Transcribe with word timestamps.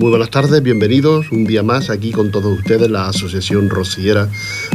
Muy 0.00 0.08
buenas 0.08 0.30
tardes, 0.30 0.62
bienvenidos 0.62 1.30
un 1.30 1.44
día 1.44 1.62
más 1.62 1.90
aquí 1.90 2.10
con 2.10 2.30
todos 2.30 2.58
ustedes, 2.58 2.90
la 2.90 3.08
Asociación 3.08 3.68
Rociera 3.68 4.30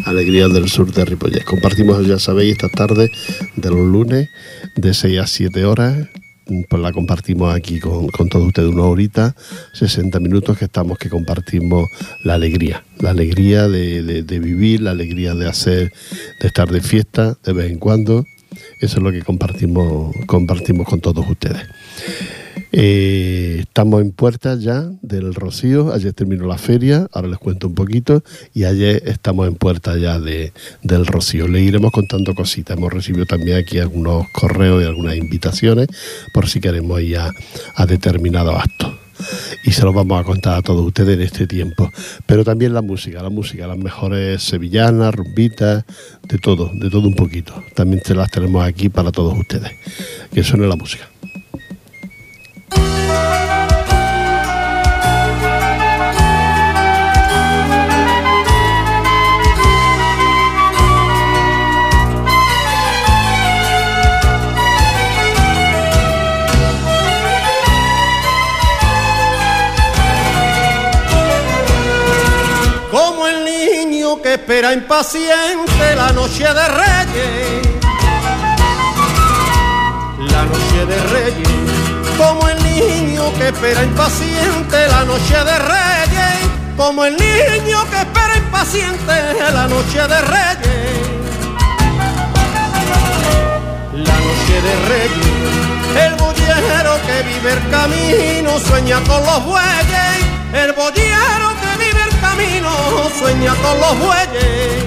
Alegría 0.05 0.47
del 0.49 0.69
Sur 0.69 0.93
de 0.93 1.03
Ripollet. 1.03 1.43
Compartimos, 1.43 2.05
ya 2.05 2.19
sabéis, 2.19 2.51
esta 2.51 2.69
tarde 2.69 3.09
de 3.55 3.69
los 3.71 3.87
lunes 3.87 4.29
de 4.75 4.93
6 4.93 5.19
a 5.19 5.25
7 5.25 5.65
horas 5.65 6.09
pues 6.69 6.79
la 6.79 6.93
compartimos 6.93 7.55
aquí 7.55 7.79
con, 7.79 8.07
todos 8.29 8.45
ustedes 8.45 8.69
una 8.69 8.83
horita, 8.83 9.35
60 9.73 10.19
minutos 10.19 10.59
que 10.59 10.65
estamos 10.65 10.99
que 10.99 11.09
compartimos 11.09 11.89
la 12.23 12.35
alegría, 12.35 12.83
la 12.99 13.09
alegría 13.09 13.67
de, 13.67 14.03
de, 14.21 14.39
vivir, 14.39 14.81
la 14.81 14.91
alegría 14.91 15.33
de 15.33 15.49
hacer, 15.49 15.91
de 16.39 16.47
estar 16.47 16.69
de 16.69 16.81
fiesta 16.81 17.35
de 17.43 17.51
vez 17.51 17.71
en 17.71 17.79
cuando. 17.79 18.27
Eso 18.79 18.97
es 18.97 19.03
lo 19.03 19.11
que 19.11 19.23
compartimos, 19.23 20.15
compartimos 20.27 20.87
con 20.87 21.01
todos 21.01 21.27
ustedes. 21.27 21.63
Eh, 22.77 23.59
estamos 23.61 24.01
en 24.01 24.11
puertas 24.11 24.61
ya 24.61 24.89
del 25.01 25.33
Rocío. 25.33 25.93
Ayer 25.93 26.11
terminó 26.11 26.45
la 26.45 26.57
feria, 26.57 27.07
ahora 27.13 27.29
les 27.29 27.37
cuento 27.37 27.67
un 27.67 27.73
poquito. 27.73 28.21
Y 28.53 28.65
ayer 28.65 29.01
estamos 29.05 29.47
en 29.47 29.55
puertas 29.55 29.97
ya 29.97 30.19
de, 30.19 30.51
del 30.83 31.05
Rocío. 31.07 31.47
Le 31.47 31.61
iremos 31.61 31.93
contando 31.93 32.35
cositas. 32.35 32.75
Hemos 32.75 32.91
recibido 32.91 33.25
también 33.25 33.59
aquí 33.59 33.79
algunos 33.79 34.25
correos 34.33 34.83
y 34.83 34.85
algunas 34.85 35.15
invitaciones 35.15 35.87
por 36.33 36.49
si 36.49 36.59
queremos 36.59 36.99
ir 36.99 37.17
a, 37.17 37.31
a 37.75 37.85
determinados 37.85 38.59
actos 38.59 38.91
y 39.63 39.71
se 39.71 39.83
los 39.83 39.95
vamos 39.95 40.19
a 40.19 40.25
contar 40.25 40.57
a 40.57 40.61
todos 40.61 40.85
ustedes 40.85 41.15
en 41.15 41.21
este 41.21 41.47
tiempo. 41.47 41.89
Pero 42.25 42.43
también 42.43 42.73
la 42.73 42.81
música, 42.81 43.23
la 43.23 43.29
música, 43.29 43.67
las 43.67 43.77
mejores 43.77 44.43
sevillanas, 44.43 45.15
rumbitas, 45.15 45.85
de 46.23 46.37
todo, 46.39 46.69
de 46.73 46.89
todo 46.89 47.07
un 47.07 47.15
poquito. 47.15 47.53
También 47.73 48.01
te 48.01 48.13
las 48.13 48.29
tenemos 48.29 48.65
aquí 48.65 48.89
para 48.89 49.13
todos 49.13 49.33
ustedes. 49.39 49.71
Que 50.33 50.43
suene 50.43 50.67
la 50.67 50.75
música. 50.75 51.07
Espera 74.35 74.73
impaciente 74.73 75.95
la 75.95 76.11
noche 76.11 76.43
de 76.43 76.67
Reyes. 76.67 77.67
La 80.19 80.43
noche 80.43 80.85
de 80.85 81.03
Reyes 81.13 81.55
como 82.17 82.47
el 82.47 82.63
niño 82.63 83.33
que 83.37 83.47
espera 83.47 83.83
impaciente 83.83 84.87
la 84.87 85.03
noche 85.03 85.35
de 85.35 85.59
Reyes, 85.59 86.49
como 86.77 87.05
el 87.05 87.15
niño 87.17 87.89
que 87.89 87.97
espera 87.97 88.37
impaciente 88.37 89.13
la 89.53 89.67
noche 89.67 89.99
de 90.07 90.21
Reyes. 90.21 90.95
La 93.93 94.17
noche 94.27 94.61
de 94.67 94.75
Reyes, 94.89 96.05
el 96.05 96.15
bollero 96.15 96.93
que 97.05 97.23
vive 97.23 97.53
el 97.53 97.69
camino 97.69 98.59
sueña 98.59 99.01
con 99.01 99.23
los 99.25 99.45
bueyes, 99.45 100.17
el 100.53 100.71
bollero 100.73 101.24
camino 102.45 102.69
sueña 103.17 103.53
con 103.55 103.79
los 103.79 103.99
bueyes. 103.99 104.85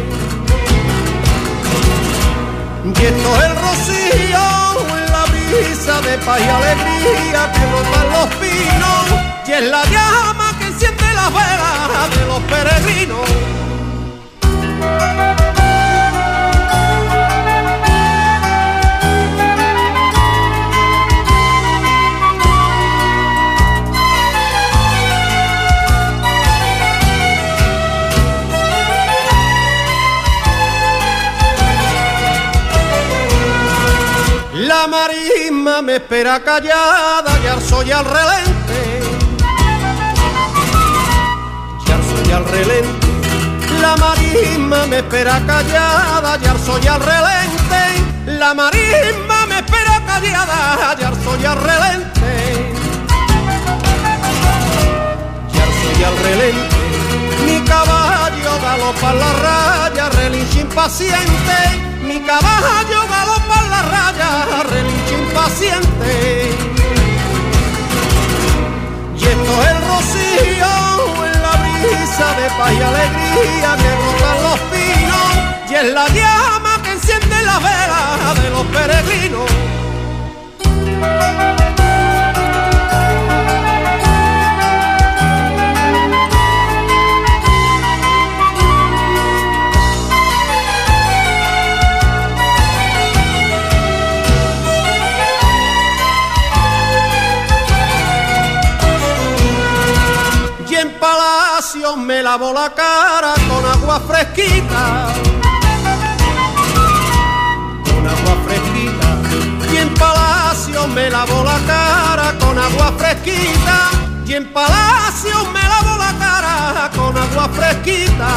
Y 2.85 3.05
esto 3.05 3.37
es 3.37 3.45
el 3.45 3.57
rocío 3.57 4.39
brisa 5.51 6.01
de 6.01 6.19
paz 6.19 6.41
y 6.41 6.49
alegría 6.49 7.53
que 7.53 7.67
brotan 7.67 8.11
los 8.13 8.29
pinos 8.37 9.05
y 9.47 9.53
es 9.53 9.63
la 9.63 9.85
llama 9.85 10.59
que 10.59 10.67
enciende 10.67 11.05
las 11.15 11.33
velas 11.33 12.11
de 12.17 12.27
los 12.27 12.41
peregrinos. 12.41 13.29
Marisma 34.89 35.83
me 35.83 35.97
espera 35.97 36.43
callada, 36.43 37.39
ya 37.45 37.61
soy 37.61 37.91
al 37.93 38.05
relente. 38.05 39.01
Ya 41.87 41.99
soy 42.09 42.33
al 42.33 42.45
relente. 42.45 43.07
La 43.81 43.97
marisma 43.97 44.87
me 44.87 44.99
espera 44.99 45.41
callada, 45.47 46.39
ya 46.39 46.57
soy 46.59 46.87
al 46.87 47.01
relente. 47.01 47.83
La 48.27 48.55
marisma 48.55 49.47
me 49.49 49.59
espera 49.59 50.03
callada, 50.07 50.97
ya 50.99 51.13
soy 51.25 51.45
al 51.45 51.59
relente. 51.63 52.33
Ya 55.55 55.67
soy 55.81 56.05
al 56.05 56.17
relente. 56.25 56.77
Mi 57.45 57.61
caballo 57.65 58.53
galopa 58.63 59.15
la 59.15 59.33
impaciente 60.69 61.57
mi 62.03 62.21
caballo 62.21 63.01
galopa 63.09 63.57
en 63.65 63.71
la 63.71 63.83
raya, 63.83 64.63
relincha 64.71 65.15
impaciente. 65.19 66.51
Y 69.17 69.25
esto 69.25 69.63
es 69.63 69.69
el 69.71 69.79
rocío 69.93 70.73
en 71.27 71.43
la 71.43 71.53
brisa 71.63 72.27
de 72.39 72.47
paz 72.59 72.73
y 72.73 72.83
alegría 72.91 73.71
que 73.81 73.91
brotan 74.01 74.43
los 74.47 74.61
pinos. 74.73 75.29
Y 75.71 75.75
es 75.75 75.93
la 75.93 76.07
llama 76.09 76.83
que 76.83 76.93
enciende 76.93 77.43
la 77.45 77.59
vela 77.59 78.35
de 78.43 78.51
los 78.51 78.67
peregrinos. 78.67 79.58
Lavo 102.31 102.53
la 102.53 102.69
cara 102.75 103.33
con 103.49 103.65
agua 103.65 104.01
fresquita. 104.01 104.85
Con 107.89 108.03
agua 108.15 108.35
fresquita. 108.45 109.09
Y 109.73 109.77
en 109.79 109.95
Palacio 109.95 110.87
me 110.89 111.09
lavo 111.09 111.43
la 111.43 111.59
cara 111.73 112.27
con 112.39 112.59
agua 112.59 112.93
fresquita. 112.99 113.77
Y 114.27 114.35
en 114.35 114.45
Palacio 114.53 115.37
me 115.55 115.65
lavo 115.73 115.93
la 116.05 116.13
cara 116.25 116.91
con 116.99 117.17
agua 117.17 117.49
fresquita. 117.57 118.31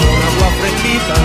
Con 0.00 0.18
agua 0.30 0.48
fresquita. 0.60 1.16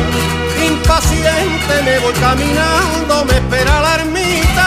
Impaciente 0.72 1.74
me 1.84 2.00
voy 2.00 2.14
caminando, 2.14 3.26
me 3.26 3.36
espera 3.42 3.82
la 3.82 3.96
ermita. 3.96 4.59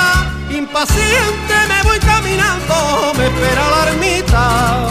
Impaciente 0.82 1.54
me 1.68 1.80
voy 1.84 1.98
caminando, 2.00 3.12
me 3.16 3.26
espera 3.26 3.70
la 3.70 3.88
ermita. 3.88 4.88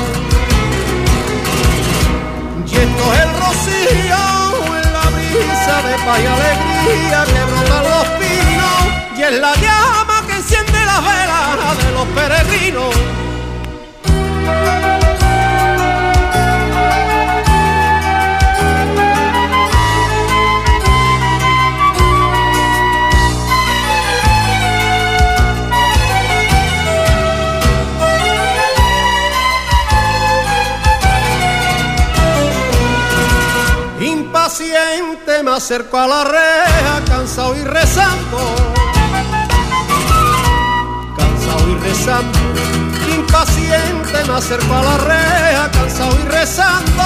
Y 2.65 2.75
esto 2.77 3.13
es 3.13 3.19
el 3.19 3.29
rocío 3.41 4.23
en 4.77 4.93
la 4.93 5.05
brisa 5.09 5.81
de 5.81 5.95
paz 6.05 6.19
alegría 6.31 7.25
que 7.25 7.43
brotan 7.43 7.83
los 7.83 8.07
pinos. 8.21 8.81
Y 9.17 9.21
es 9.21 9.33
la 9.41 9.53
llama 9.55 10.23
que 10.27 10.35
enciende 10.37 10.79
las 10.85 11.01
velas 11.03 11.77
de 11.83 11.91
los 11.91 12.07
peregrinos. 12.15 12.95
Acerco 35.63 35.95
a 35.95 36.07
la 36.07 36.23
reja, 36.23 37.05
cansado 37.05 37.55
y 37.55 37.63
rezando. 37.63 38.39
Cansado 41.15 41.69
y 41.69 41.75
rezando. 41.75 42.39
Impaciente 43.15 44.25
me 44.27 44.33
acerco 44.33 44.73
a 44.73 44.81
la 44.81 44.97
reja, 44.97 45.71
cansado 45.71 46.17
y 46.19 46.27
rezando. 46.29 47.03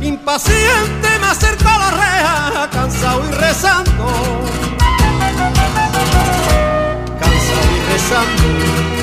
Impaciente 0.00 1.08
me 1.20 1.26
acerco 1.26 1.68
a 1.68 1.78
la 1.78 1.90
reja, 1.90 2.70
cansado 2.72 3.22
y 3.28 3.34
rezando. 3.34 4.06
Cansado 7.20 7.66
y 7.76 7.92
rezando. 7.92 8.42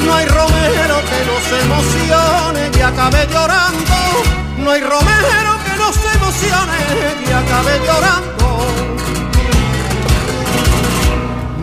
No 0.04 0.16
hay 0.16 0.26
romero 0.26 0.96
que 2.72 2.84
acabe 2.84 3.28
llorando. 3.32 3.96
No 4.58 4.72
hay 4.72 4.82
romero 4.82 5.65
que 5.86 5.92
no 5.92 5.94
se 5.94 6.18
emocione 6.18 6.80
y 7.28 7.32
acabe 7.32 7.80
llorando. 7.86 8.48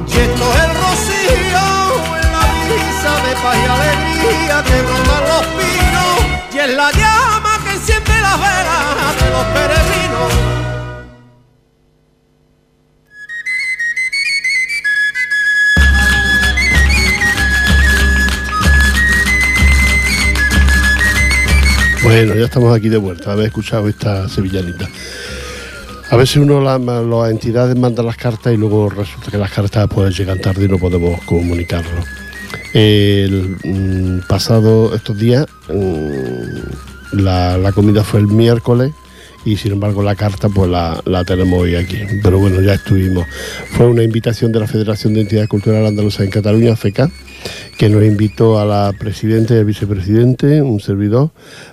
Y 0.06 0.19
esto 0.19 0.44
es 0.54 0.62
el 0.62 0.74
rocío 0.84 1.64
en 2.20 2.32
la 2.32 2.44
brisa 2.64 3.12
de 3.26 3.32
paz 3.42 3.56
y 3.56 3.66
alegría 3.66 4.62
que 4.62 4.82
brotan 4.82 5.24
los 5.28 5.44
pinos 5.58 6.14
y 6.52 6.58
es 6.58 6.70
la 6.74 6.92
llama 6.92 7.58
que 7.64 7.70
enciende 7.72 8.20
las 8.20 8.38
velas 8.38 9.12
de 9.20 9.30
los 9.30 9.44
peregrinos. 9.54 10.81
Bueno, 22.02 22.34
ya 22.34 22.46
estamos 22.46 22.76
aquí 22.76 22.88
de 22.88 22.96
vuelta, 22.96 23.32
habéis 23.32 23.49
escuchado 23.49 23.88
esta 23.88 24.28
sevillanita. 24.28 24.88
A 26.10 26.16
veces 26.16 26.37
uno, 26.37 26.60
las 26.60 27.31
entidades 27.31 27.76
mandan 27.76 28.06
las 28.06 28.16
cartas 28.16 28.52
y 28.52 28.56
luego 28.56 28.90
resulta 28.90 29.31
que 29.31 29.38
las 29.38 29.52
cartas 29.52 29.88
pues 29.88 30.16
llegan 30.16 30.40
tarde 30.40 30.64
y 30.64 30.69
no 30.69 30.78
podemos 30.78 31.22
comunicarlo. 31.22 32.04
El 32.75 33.56
mm, 33.62 34.26
pasado 34.28 34.94
estos 34.94 35.16
días, 35.16 35.46
mm, 35.69 37.20
la, 37.22 37.72
comida 37.72 38.02
fue 38.02 38.20
el 38.20 38.26
miércoles 38.26 38.93
y 39.44 39.56
sin 39.56 39.72
embargo 39.72 40.02
la 40.02 40.14
carta 40.14 40.48
pues 40.48 40.70
la, 40.70 41.00
la, 41.04 41.24
tenemos 41.24 41.60
hoy 41.60 41.74
aquí. 41.74 41.98
Pero 42.22 42.38
bueno, 42.38 42.60
ya 42.60 42.74
estuvimos. 42.74 43.26
Fue 43.70 43.86
una 43.86 44.02
invitación 44.02 44.52
de 44.52 44.60
la 44.60 44.66
Federación 44.66 45.14
de 45.14 45.22
Entidades 45.22 45.48
Culturales 45.48 45.88
Andaluzas 45.88 46.22
en 46.22 46.30
Cataluña, 46.30 46.76
FECA, 46.76 47.10
que 47.76 47.88
nos 47.88 48.04
invitó 48.04 48.58
a 48.58 48.64
la 48.64 48.92
presidenta 48.98 49.54
y 49.54 49.58
al 49.58 49.64
vicepresidente, 49.64 50.62
un 50.62 50.80
servidor, 50.80 51.30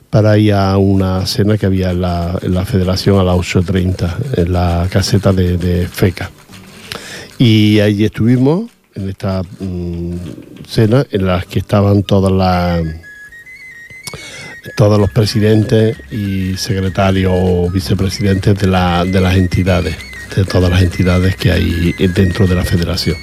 para 0.10 0.38
ir 0.38 0.54
a 0.54 0.78
una 0.78 1.26
cena 1.26 1.58
que 1.58 1.66
había 1.66 1.92
en 1.92 2.02
la, 2.02 2.66
federación 2.66 3.20
a 3.20 3.24
las 3.24 3.36
8.30, 3.36 4.38
en 4.38 4.54
la 4.54 4.88
caseta 4.90 5.32
de, 5.34 5.88
FECA. 5.88 6.32
Y 7.38 7.80
allí 7.80 8.06
estuvimos, 8.06 8.70
en 8.96 9.10
esta 9.10 9.44
mm, 9.60 10.14
cena, 10.68 11.06
en 11.12 11.26
la 11.26 11.42
que 11.42 11.60
estaban 11.60 12.04
todas 12.04 12.32
las 12.32 12.84
todos 14.76 15.00
los 15.00 15.12
presidentes 15.12 15.98
y 16.12 16.56
secretarios 16.58 17.32
o 17.36 17.70
vicepresidentes 17.70 18.58
de, 18.58 18.68
de 18.68 19.22
las 19.22 19.36
entidades, 19.36 19.96
de 20.36 20.46
todas 20.46 20.70
las 20.70 20.82
entidades 20.82 21.36
que 21.36 21.52
hay 21.52 21.94
dentro 22.14 22.48
de 22.48 22.56
la 22.56 22.64
federación. 22.64 23.18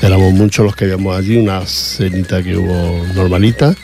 Éramos 0.00 0.32
muchos 0.32 0.64
los 0.64 0.76
que 0.76 0.84
habíamos 0.84 1.16
allí, 1.16 1.36
una 1.36 1.64
cenita 1.66 2.42
que 2.42 2.56
hubo 2.56 3.04
normalita 3.14 3.74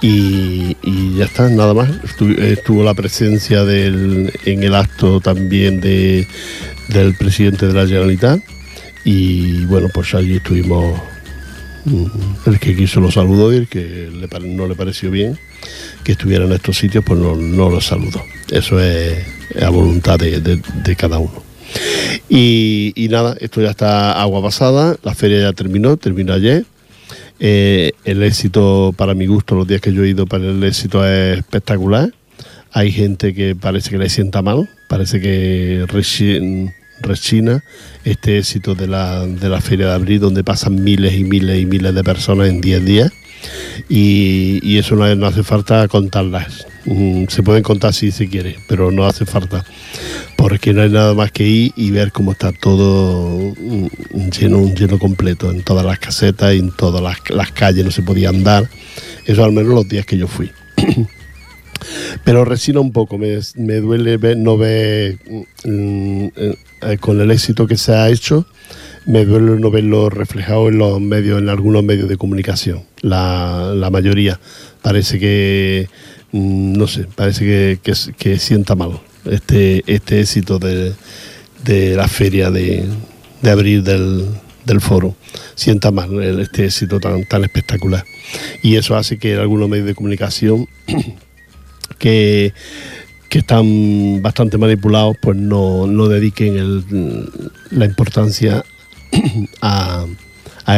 y, 0.00 0.76
ya 1.16 1.24
está, 1.24 1.48
nada 1.48 1.72
más. 1.72 1.90
Estuvo, 2.38 2.82
la 2.82 2.94
presencia 2.94 3.64
del, 3.64 4.32
en 4.44 4.62
el 4.62 4.74
acto 4.74 5.20
también 5.20 5.80
de, 5.80 6.26
del 6.88 7.14
presidente 7.14 7.66
de 7.66 7.72
la 7.72 7.86
Generalitat 7.86 8.40
y 9.04 9.64
bueno, 9.66 9.88
pues 9.92 10.14
allí 10.14 10.36
estuvimos 10.36 11.00
el 12.46 12.58
que 12.58 12.76
quiso 12.76 13.00
lo 13.00 13.10
saludó 13.10 13.52
y 13.52 13.56
el 13.56 13.68
que 13.68 14.08
no 14.42 14.66
le 14.66 14.74
pareció 14.74 15.10
bien 15.10 15.38
que 16.02 16.12
estuviera 16.12 16.44
en 16.44 16.52
estos 16.52 16.76
sitios, 16.76 17.04
pues 17.04 17.18
no, 17.18 17.70
lo 17.70 17.80
saludó. 17.80 18.22
Eso 18.50 18.80
es, 18.80 19.24
a 19.60 19.70
voluntad 19.70 20.18
de, 20.18 20.96
cada 20.96 21.18
uno. 21.18 21.42
Y, 22.28 23.08
nada, 23.10 23.36
esto 23.40 23.60
ya 23.60 23.70
está 23.70 24.20
agua 24.20 24.42
pasada, 24.42 24.96
la 25.02 25.14
feria 25.14 25.40
ya 25.40 25.52
terminó, 25.52 25.96
terminó 25.96 26.34
ayer. 26.34 26.64
Eh, 27.40 27.92
el 28.04 28.22
éxito, 28.22 28.94
para 28.96 29.14
mi 29.14 29.26
gusto, 29.26 29.54
los 29.54 29.66
días 29.66 29.80
que 29.80 29.92
yo 29.92 30.04
he 30.04 30.10
ido, 30.10 30.26
para 30.26 30.44
el 30.44 30.62
éxito 30.62 31.06
es 31.06 31.38
espectacular. 31.38 32.12
Hay 32.72 32.92
gente 32.92 33.34
que 33.34 33.56
parece 33.56 33.90
que 33.90 33.98
le 33.98 34.08
sienta 34.08 34.42
mal, 34.42 34.68
parece 34.88 35.20
que 35.20 35.86
rechina 37.04 37.62
este 38.04 38.38
éxito 38.38 38.74
de 38.74 38.86
la, 38.86 39.26
de 39.26 39.48
la 39.48 39.60
Feria 39.60 39.88
de 39.88 39.94
Abril, 39.94 40.20
donde 40.20 40.42
pasan 40.42 40.82
miles 40.82 41.14
y 41.14 41.24
miles 41.24 41.60
y 41.60 41.66
miles 41.66 41.94
de 41.94 42.04
personas 42.04 42.48
en 42.48 42.60
10 42.60 42.84
días 42.84 43.12
y, 43.88 44.78
eso 44.78 44.96
no, 44.96 45.26
hace 45.26 45.42
falta 45.42 45.86
contarlas. 45.88 46.66
Mm, 46.84 47.24
se 47.28 47.42
pueden 47.42 47.62
contar 47.62 47.94
si 47.94 48.10
se 48.10 48.28
quiere, 48.28 48.56
pero 48.68 48.90
no 48.90 49.06
hace 49.06 49.24
falta, 49.24 49.64
porque 50.36 50.72
no 50.72 50.82
hay 50.82 50.90
nada 50.90 51.14
más 51.14 51.32
que 51.32 51.46
ir 51.46 51.72
y 51.76 51.90
ver 51.90 52.12
cómo 52.12 52.32
está 52.32 52.52
todo 52.52 53.54
mm, 53.58 53.86
lleno, 54.38 54.58
un 54.58 54.74
lleno 54.74 54.98
completo, 54.98 55.50
en 55.50 55.62
todas 55.62 55.84
las 55.84 55.98
casetas 55.98 56.52
en 56.52 56.70
todas 56.70 57.02
las, 57.02 57.52
calles 57.52 57.84
no 57.84 57.90
se 57.90 58.02
podía 58.02 58.28
andar, 58.28 58.68
eso 59.24 59.44
al 59.44 59.52
menos 59.52 59.72
los 59.72 59.88
días 59.88 60.04
que 60.04 60.18
yo 60.18 60.28
fui. 60.28 60.50
Pero 62.22 62.44
resina 62.44 62.80
un 62.80 62.92
poco, 62.92 63.18
me, 63.18 63.74
duele 63.80 64.36
no 64.36 64.56
ver 64.56 65.18
mm, 65.64 66.26
eh, 66.36 66.56
con 67.00 67.20
el 67.20 67.30
éxito 67.30 67.66
que 67.66 67.76
se 67.76 67.94
ha 67.94 68.08
hecho 68.08 68.46
me 69.06 69.24
duele 69.24 69.60
no 69.60 69.70
verlo 69.70 70.10
reflejado 70.10 70.68
en 70.68 70.78
los 70.78 71.00
medios, 71.00 71.40
en 71.40 71.48
algunos 71.48 71.82
medios 71.82 72.08
de 72.08 72.16
comunicación. 72.16 72.84
La, 73.00 73.88
mayoría 73.92 74.40
parece 74.82 75.18
que, 75.18 75.88
mm, 76.32 76.72
no 76.72 76.86
sé, 76.86 77.06
parece 77.14 77.78
que, 77.82 78.38
sienta 78.38 78.74
mal 78.74 79.00
este, 79.30 79.82
este 79.86 80.20
éxito 80.20 80.58
de, 80.58 80.94
la 81.96 82.08
feria 82.08 82.50
de, 82.50 82.84
abril 83.44 83.84
del, 83.84 84.80
foro. 84.80 85.16
Sienta 85.54 85.90
mal 85.90 86.22
este 86.40 86.66
éxito 86.66 86.98
tan, 86.98 87.26
tan 87.28 87.44
espectacular. 87.44 88.04
Y 88.62 88.76
eso 88.76 88.96
hace 88.96 89.18
que 89.18 89.34
algunos 89.36 89.68
medios 89.68 89.86
de 89.86 89.94
comunicación 89.94 90.66
que 93.34 93.38
están 93.38 94.22
bastante 94.22 94.58
manipulados, 94.58 95.16
pues 95.20 95.36
no, 95.36 95.88
no 95.88 96.06
dediquen 96.06 97.24
la 97.70 97.84
importancia 97.84 98.64
a, 99.60 100.06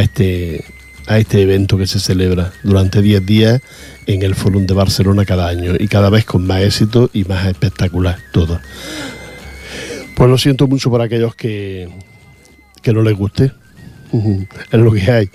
este, 0.01 0.65
a 1.07 1.19
este 1.19 1.43
evento 1.43 1.77
que 1.77 1.87
se 1.87 2.01
celebra 2.01 2.53
durante 2.63 3.03
10 3.03 3.27
días 3.27 3.61
en 4.07 4.23
el 4.23 4.35
Fórum 4.35 4.67
de 4.67 4.73
Barcelona 4.73 5.27
cada 5.27 5.49
año 5.49 5.75
y 5.79 5.87
cada 5.89 6.09
vez 6.09 6.25
con 6.25 6.47
más 6.47 6.63
éxito 6.63 7.11
y 7.13 7.25
más 7.25 7.47
espectacular 7.47 8.19
todo. 8.33 8.59
Pues 10.15 10.31
lo 10.31 10.39
siento 10.39 10.67
mucho 10.67 10.89
por 10.89 11.03
aquellos 11.03 11.35
que, 11.35 11.91
que 12.81 12.93
no 12.95 13.03
les 13.03 13.15
guste. 13.15 13.53
es 14.73 14.81
lo 14.81 14.93
que 14.93 15.11
hay. 15.11 15.31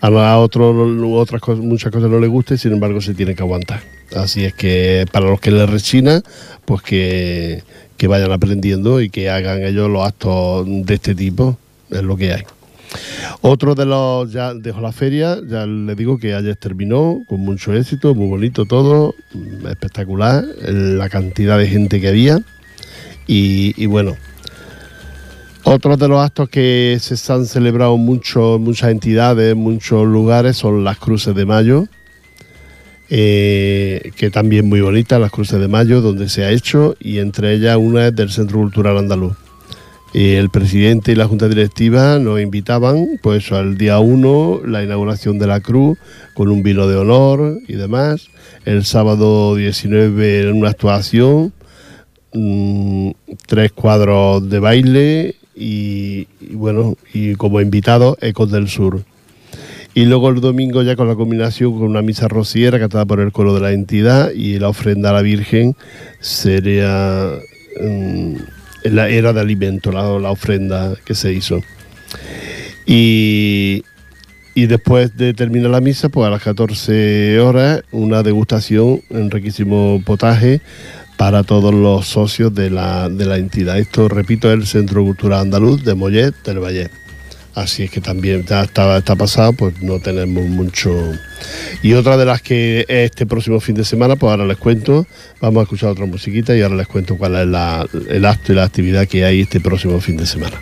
A 0.00 0.38
otros 0.38 0.74
otras 1.02 1.40
cosas, 1.40 1.64
muchas 1.64 1.90
cosas 1.90 2.08
no 2.10 2.20
les 2.20 2.30
guste, 2.30 2.56
sin 2.58 2.74
embargo 2.74 3.00
se 3.00 3.14
tiene 3.14 3.34
que 3.34 3.42
aguantar. 3.42 3.82
Así 4.14 4.44
es 4.44 4.54
que 4.54 5.06
para 5.12 5.26
los 5.26 5.40
que 5.40 5.50
les 5.50 5.68
rechina, 5.68 6.22
pues 6.64 6.82
que, 6.82 7.62
que 7.96 8.06
vayan 8.06 8.32
aprendiendo 8.32 9.00
y 9.00 9.10
que 9.10 9.30
hagan 9.30 9.62
ellos 9.62 9.90
los 9.90 10.06
actos 10.06 10.66
de 10.66 10.94
este 10.94 11.14
tipo, 11.14 11.58
es 11.90 12.02
lo 12.02 12.16
que 12.16 12.32
hay. 12.32 12.42
Otro 13.40 13.74
de 13.74 13.86
los, 13.86 14.32
ya 14.32 14.54
dejo 14.54 14.80
la 14.80 14.92
feria, 14.92 15.38
ya 15.46 15.66
les 15.66 15.96
digo 15.96 16.18
que 16.18 16.34
ayer 16.34 16.56
terminó 16.56 17.22
con 17.28 17.40
mucho 17.40 17.74
éxito, 17.74 18.14
muy 18.14 18.28
bonito 18.28 18.64
todo, 18.64 19.14
espectacular, 19.68 20.44
la 20.62 21.08
cantidad 21.08 21.58
de 21.58 21.66
gente 21.66 22.00
que 22.00 22.08
había 22.08 22.40
y, 23.26 23.86
bueno. 23.86 24.16
Otros 25.66 25.98
de 25.98 26.08
los 26.08 26.22
actos 26.22 26.50
que 26.50 26.98
se 27.00 27.32
han 27.32 27.46
celebrado 27.46 27.96
mucho, 27.96 28.58
muchas 28.58 28.90
entidades, 28.90 29.56
muchos 29.56 30.06
lugares 30.06 30.58
son 30.58 30.84
las 30.84 30.98
cruces 30.98 31.34
de 31.34 31.46
mayo, 31.46 31.86
eh, 33.16 34.10
que 34.16 34.28
también 34.28 34.68
muy 34.68 34.80
bonita, 34.80 35.20
las 35.20 35.30
Cruces 35.30 35.60
de 35.60 35.68
Mayo, 35.68 36.00
donde 36.00 36.28
se 36.28 36.44
ha 36.44 36.50
hecho, 36.50 36.96
y 36.98 37.18
entre 37.18 37.52
ellas 37.52 37.76
una 37.76 38.08
es 38.08 38.16
del 38.16 38.28
Centro 38.28 38.58
Cultural 38.58 38.98
Andaluz. 38.98 39.36
el 40.14 40.50
presidente 40.50 41.12
y 41.12 41.14
la 41.14 41.28
junta 41.28 41.48
directiva 41.48 42.18
nos 42.18 42.40
invitaban, 42.40 43.20
pues 43.22 43.52
al 43.52 43.78
día 43.78 44.00
1, 44.00 44.62
la 44.66 44.82
inauguración 44.82 45.38
de 45.38 45.46
la 45.46 45.60
cruz, 45.60 45.96
con 46.34 46.48
un 46.48 46.64
vino 46.64 46.88
de 46.88 46.96
honor 46.96 47.60
y 47.68 47.74
demás. 47.74 48.30
El 48.64 48.84
sábado 48.84 49.54
19, 49.54 50.50
una 50.50 50.70
actuación, 50.70 51.52
mm, 52.32 53.10
tres 53.46 53.70
cuadros 53.70 54.50
de 54.50 54.58
baile 54.58 55.36
y, 55.54 56.26
y 56.40 56.54
bueno, 56.54 56.96
y 57.12 57.36
como 57.36 57.60
invitado, 57.60 58.18
Ecos 58.20 58.50
del 58.50 58.68
Sur. 58.68 59.04
Y 59.94 60.06
luego 60.06 60.28
el 60.30 60.40
domingo 60.40 60.82
ya 60.82 60.96
con 60.96 61.06
la 61.06 61.14
combinación 61.14 61.72
con 61.72 61.82
una 61.82 62.02
misa 62.02 62.26
rociera 62.26 62.80
cantada 62.80 63.04
por 63.04 63.20
el 63.20 63.30
coro 63.30 63.54
de 63.54 63.60
la 63.60 63.70
entidad 63.70 64.32
y 64.32 64.58
la 64.58 64.68
ofrenda 64.68 65.10
a 65.10 65.12
la 65.12 65.22
Virgen 65.22 65.76
sería 66.18 67.30
mm, 67.80 68.34
la 68.84 69.08
era 69.08 69.32
de 69.32 69.40
alimento, 69.40 69.92
la, 69.92 70.30
ofrenda 70.30 70.94
que 71.04 71.14
se 71.14 71.32
hizo. 71.32 71.62
Y, 72.86 73.84
después 74.56 75.16
de 75.16 75.32
terminar 75.32 75.70
la 75.70 75.80
misa, 75.80 76.08
pues 76.08 76.26
a 76.26 76.30
las 76.30 76.42
14 76.42 77.38
horas, 77.38 77.82
una 77.92 78.24
degustación 78.24 79.00
en 79.10 79.30
riquísimo 79.30 80.02
potaje 80.04 80.60
para 81.16 81.44
todos 81.44 81.72
los 81.72 82.08
socios 82.08 82.52
de 82.52 82.70
la, 82.70 83.08
de 83.08 83.26
la 83.26 83.36
entidad. 83.36 83.78
Esto, 83.78 84.08
repito, 84.08 84.48
es 84.52 84.58
el 84.58 84.66
Centro 84.66 85.04
Cultural 85.04 85.40
Andaluz 85.40 85.84
de 85.84 85.94
Mollet 85.94 86.34
del 86.44 86.58
Valle. 86.58 86.90
Así 87.54 87.84
es 87.84 87.90
que 87.90 88.00
también 88.00 88.40
está, 88.40 89.16
pasado, 89.16 89.52
pues 89.52 89.80
no 89.80 90.00
tenemos 90.00 90.44
mucho. 90.48 90.90
Y 91.82 91.92
otra 91.92 92.16
de 92.16 92.24
las 92.24 92.42
que 92.42 92.84
este 92.88 93.26
próximo 93.26 93.60
fin 93.60 93.76
de 93.76 93.84
semana, 93.84 94.16
pues 94.16 94.30
ahora 94.30 94.44
les 94.44 94.56
cuento, 94.56 95.06
vamos 95.40 95.60
a 95.60 95.62
escuchar 95.62 95.90
otra 95.90 96.06
musiquita 96.06 96.56
y 96.56 96.62
ahora 96.62 96.74
les 96.74 96.88
cuento 96.88 97.16
cuál 97.16 97.36
es 97.36 97.46
la, 97.46 97.86
el 98.08 98.24
acto 98.24 98.52
y 98.52 98.56
la 98.56 98.64
actividad 98.64 99.06
que 99.06 99.24
hay 99.24 99.42
este 99.42 99.60
próximo 99.60 100.00
fin 100.00 100.16
de 100.16 100.26
semana. 100.26 100.58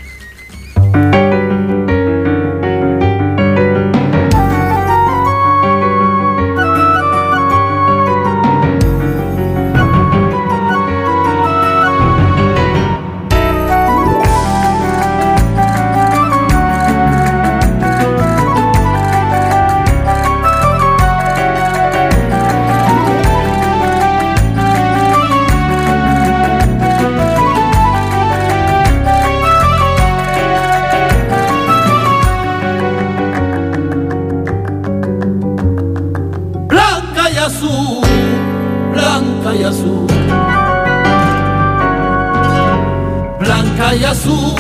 azul 44.23 44.55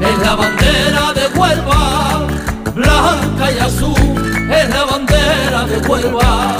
es 0.00 0.18
la 0.20 0.36
bandera 0.36 1.12
de 1.12 1.26
Huelva, 1.38 2.26
blanca 2.74 3.50
y 3.50 3.58
azul 3.58 4.48
es 4.52 4.68
la 4.70 4.84
bandera 4.84 5.64
de 5.66 5.78
Huelva, 5.88 6.56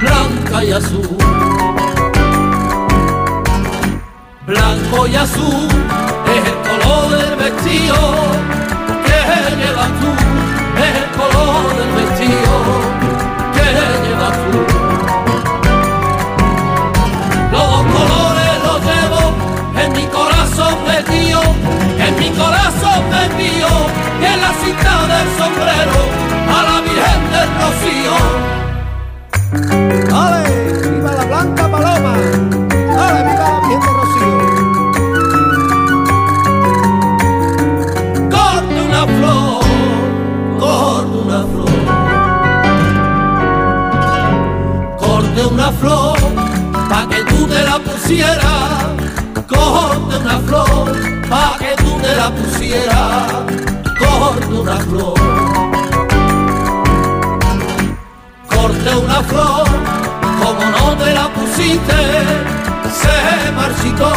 blanca 0.00 0.64
y 0.64 0.72
azul. 0.72 1.18
Blanco 4.46 5.06
y 5.06 5.16
azul 5.16 5.68
es 6.34 6.44
el 6.52 6.58
color 6.68 7.18
del 7.18 7.36
vestido 7.36 7.96
que 9.04 9.16
llevas 9.56 9.90
tú, 10.00 10.10
es 10.80 10.94
el 11.02 11.08
color 11.18 11.76
del 11.76 11.88
vestido. 11.88 12.03
y 23.44 24.24
en 24.24 24.40
la 24.40 24.52
cinta 24.62 25.06
del 25.12 25.28
sombrero 25.38 25.98
a 26.48 26.62
la 26.62 26.76
Virgen 26.80 27.22
del 27.34 27.48
Rocío. 27.60 28.14
¡Dale! 30.08 30.44
¡Viva 30.90 31.12
la 31.12 31.24
Blanca 31.24 31.64
Paloma! 31.68 32.12
¡Dale, 32.96 33.20
viva 33.28 33.44
la 33.44 33.60
Virgen 33.60 33.80
del 33.80 33.94
Rocío! 34.00 34.38
Corte 38.30 38.78
una 38.88 39.02
flor, 39.16 39.64
corte 40.58 41.16
una 41.26 41.40
flor. 41.52 41.74
Corte 44.98 45.40
una 45.46 45.68
flor, 45.72 46.18
pa' 46.88 47.06
que 47.08 47.20
tú 47.24 47.46
te 47.46 47.60
la 47.62 47.78
pusieras. 47.78 48.84
Corte 49.46 50.16
una 50.16 50.38
flor 50.40 51.13
pa' 51.28 51.56
que 51.58 51.74
tú 51.82 51.96
me 51.96 52.14
la 52.14 52.30
pusieras 52.30 53.32
corte 53.98 54.46
una 54.46 54.76
flor. 54.76 55.14
Corte 58.48 58.90
una 58.96 59.22
flor 59.22 59.66
como 60.42 60.64
no 60.76 60.96
te 60.96 61.12
la 61.12 61.28
pusiste 61.28 62.00
se 63.00 63.52
marchitó 63.52 64.10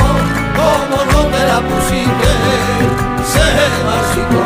como 0.60 0.98
no 1.12 1.20
te 1.34 1.42
la 1.52 1.60
pusiste 1.70 2.32
se 3.32 3.48
marchitó. 3.88 4.44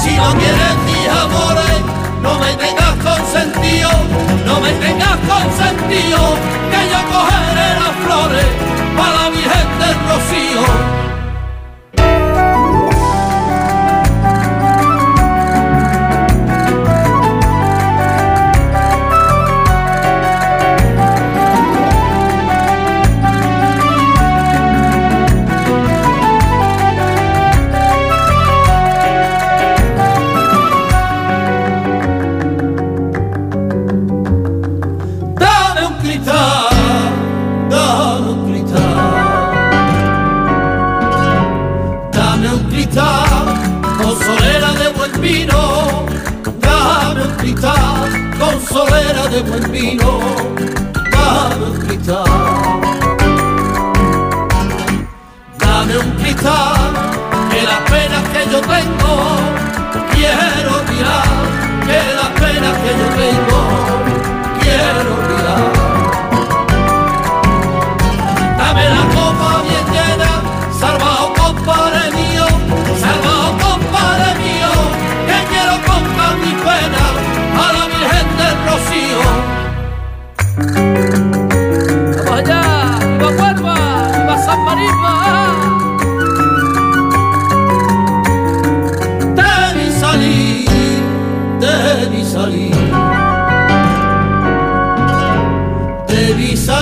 Si 0.00 0.16
no 0.16 0.28
quieres 0.40 0.74
mis 0.86 1.08
amores 1.08 1.80
no 2.22 2.38
me 2.38 2.52
tengas 2.54 2.94
consentido 3.04 3.90
no 4.46 4.60
me 4.60 4.70
tengas 4.72 5.16
consentido 5.28 6.18
que 6.70 6.80
yo 6.90 7.00
cogeré 7.12 7.45
Feel. 10.28 10.95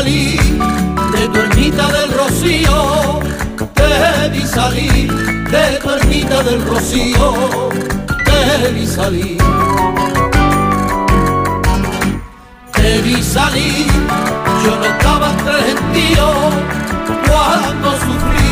de 0.05 1.29
tu 1.29 1.39
ermita 1.41 1.89
del 1.89 2.13
rocío, 2.13 3.21
te 3.73 4.29
vi 4.29 4.47
salir 4.47 5.11
de 5.51 5.79
tu 5.81 5.91
ermita 5.91 6.43
del 6.43 6.63
rocío, 6.67 7.71
te 8.25 8.69
vi 8.73 8.87
salir. 8.87 9.39
Te 12.73 13.01
vi 13.01 13.23
salir, 13.23 13.87
yo 14.63 14.77
no 14.77 14.85
estaba 14.85 15.31
entre 15.31 15.75
cuando 17.27 17.91
sufrí, 17.93 18.51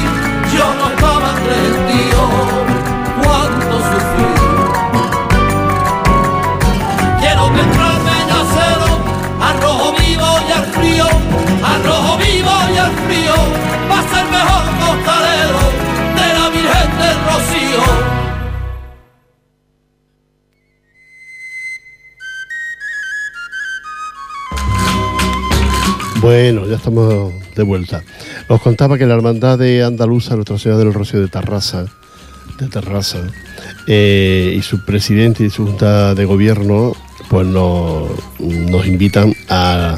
yo 0.57 0.75
no 0.79 0.89
estaba 0.89 1.31
entre 1.33 2.13
cuando 3.23 3.77
sufrí. 3.77 4.32
frío, 10.93 11.07
al 11.65 11.85
rojo 11.85 12.19
vivo 12.19 12.51
y 12.75 12.77
al 12.77 12.93
frío, 12.93 13.35
va 13.91 13.99
a 13.99 14.09
ser 14.09 14.25
mejor 14.31 14.63
costalero 14.81 15.61
de 16.17 16.27
la 16.35 16.49
Virgen 16.51 16.89
del 16.99 17.17
Rocío. 17.27 17.83
Bueno, 26.21 26.67
ya 26.67 26.77
estamos 26.77 27.33
de 27.57 27.63
vuelta. 27.63 28.03
Os 28.49 28.61
contaba 28.61 28.99
que 28.99 29.07
la 29.07 29.15
hermandad 29.15 29.59
de 29.59 29.83
Andaluza, 29.83 30.35
Nuestra 30.37 30.59
Señora 30.59 30.79
del 30.79 30.95
Rocío 30.95 31.21
de 31.21 31.29
Tarrasa, 31.29 31.87
de 32.59 32.69
Terraza, 32.69 33.19
eh, 33.89 34.55
y 34.57 34.63
su 34.63 34.85
presidente 34.85 35.45
y 35.45 35.51
su 35.51 35.67
junta 35.67 36.15
de 36.15 36.25
gobierno, 36.25 36.93
pues 37.29 37.47
nos, 37.47 38.11
nos 38.39 38.87
invitan 38.87 39.35
a 39.49 39.97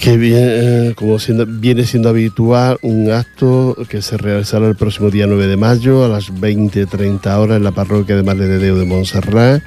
que 0.00 0.16
viene, 0.16 0.94
como 0.94 1.16
viene 1.46 1.84
siendo 1.84 2.08
habitual, 2.08 2.78
un 2.82 3.10
acto 3.10 3.76
que 3.88 4.02
se 4.02 4.16
realizará 4.16 4.66
el 4.68 4.76
próximo 4.76 5.10
día 5.10 5.26
9 5.26 5.46
de 5.46 5.56
mayo 5.56 6.04
a 6.04 6.08
las 6.08 6.32
20.30 6.32 7.38
horas 7.38 7.56
en 7.56 7.64
la 7.64 7.72
parroquia 7.72 8.16
de 8.16 8.22
Madre 8.22 8.46
de 8.46 8.58
Deo 8.58 8.76
de 8.76 8.84
Montserrat. 8.84 9.62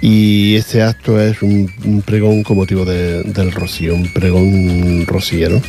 Y 0.00 0.56
este 0.56 0.82
acto 0.82 1.20
es 1.20 1.42
un, 1.42 2.02
pregón 2.04 2.42
con 2.42 2.56
motivo 2.56 2.84
del 2.84 3.52
rocío, 3.52 3.94
un 3.94 4.12
pregón 4.12 5.06
rociero. 5.06 5.60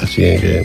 Así 0.00 0.22
que 0.22 0.64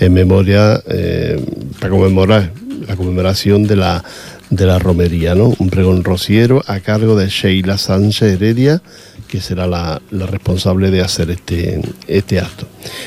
en 0.00 0.12
memoria, 0.12 0.82
eh, 0.88 1.40
para 1.78 1.90
conmemorar 1.90 2.52
la 2.88 2.96
conmemoración 2.96 3.66
de 3.66 3.76
la, 3.76 4.04
de 4.50 4.66
la 4.66 4.78
romería, 4.78 5.34
¿no? 5.34 5.54
Un 5.58 5.70
pregón 5.70 6.02
rociero 6.02 6.62
a 6.66 6.80
cargo 6.80 7.14
de 7.14 7.28
Sheila 7.28 7.78
Sánchez 7.78 8.34
Heredia 8.34 8.82
que 9.30 9.40
será 9.40 9.66
la, 9.66 10.00
responsable 10.10 10.90
de 10.90 11.00
hacer 11.00 11.30
este, 11.30 11.80
este 12.08 12.40
acto. 12.40 12.66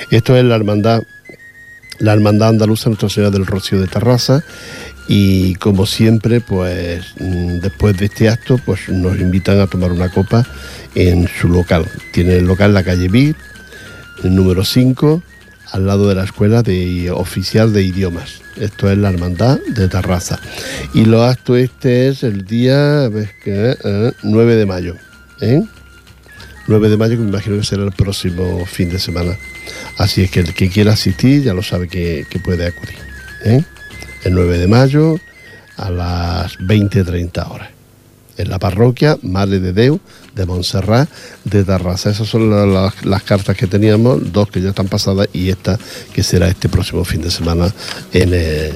Esto 0.09 0.35
es 0.37 0.43
la 0.43 0.55
hermandad, 0.55 1.03
la 1.99 2.13
hermandad 2.13 2.49
andaluza 2.49 2.89
Nuestra 2.89 3.09
Señora 3.09 3.31
del 3.31 3.45
Rocío 3.45 3.79
de 3.81 3.87
Terraza 3.87 4.43
y 5.07 5.55
como 5.55 5.85
siempre, 5.85 6.39
pues 6.39 7.05
mm, 7.19 7.59
después 7.59 7.97
de 7.97 8.05
este 8.05 8.29
acto, 8.29 8.57
pues 8.65 8.87
nos 8.89 9.19
invitan 9.19 9.59
a 9.59 9.67
tomar 9.67 9.91
una 9.91 10.09
copa 10.09 10.45
en 10.95 11.27
su 11.27 11.49
local. 11.49 11.85
Tiene 12.13 12.37
el 12.37 12.45
local 12.45 12.69
en 12.69 12.75
la 12.75 12.83
calle 12.83 13.09
Vir, 13.09 13.35
el 14.23 14.33
número 14.33 14.63
5, 14.63 15.21
al 15.71 15.85
lado 15.85 16.07
de 16.07 16.15
la 16.15 16.23
escuela 16.23 16.63
de 16.63 17.11
oficial 17.11 17.73
de 17.73 17.83
idiomas. 17.83 18.41
Esto 18.55 18.89
es 18.89 18.97
la 18.97 19.09
hermandad 19.09 19.59
de 19.75 19.89
Terraza. 19.89 20.39
Y 20.93 21.05
lo 21.05 21.23
acto 21.23 21.57
este 21.57 22.07
es 22.07 22.23
el 22.23 22.45
día 22.45 23.09
9 23.09 23.33
eh, 23.43 24.55
de 24.55 24.65
mayo. 24.65 24.95
¿eh? 25.41 25.63
9 26.67 26.89
de 26.89 26.97
mayo, 26.97 27.17
que 27.17 27.23
me 27.23 27.29
imagino 27.29 27.57
que 27.57 27.63
será 27.63 27.83
el 27.83 27.91
próximo 27.91 28.65
fin 28.65 28.89
de 28.89 28.99
semana. 28.99 29.37
Así 29.97 30.23
es 30.23 30.31
que 30.31 30.39
el 30.39 30.53
que 30.53 30.69
quiera 30.69 30.93
asistir 30.93 31.43
ya 31.43 31.53
lo 31.53 31.63
sabe 31.63 31.87
que, 31.87 32.25
puede 32.43 32.67
acudir. 32.67 32.97
¿eh? 33.43 33.63
El 34.23 34.33
9 34.33 34.57
de 34.57 34.67
mayo 34.67 35.19
a 35.77 35.89
las 35.89 36.57
20.30 36.59 37.51
horas. 37.51 37.69
En 38.35 38.49
la 38.49 38.57
parroquia 38.57 39.17
Madre 39.21 39.59
de 39.59 39.73
Deu 39.73 39.99
de 40.33 40.45
Montserrat 40.45 41.07
de 41.43 41.63
Tarrasa. 41.63 42.09
Esas 42.09 42.27
son 42.27 42.49
las, 42.49 43.23
cartas 43.23 43.55
que 43.55 43.67
teníamos, 43.67 44.31
dos 44.31 44.49
que 44.49 44.59
ya 44.59 44.69
están 44.69 44.87
pasadas 44.87 45.27
y 45.33 45.49
esta 45.49 45.77
que 46.13 46.23
será 46.23 46.47
este 46.47 46.67
próximo 46.67 47.03
fin 47.05 47.21
de 47.21 47.29
semana 47.29 47.71
en, 48.11 48.31
eh, 48.33 48.73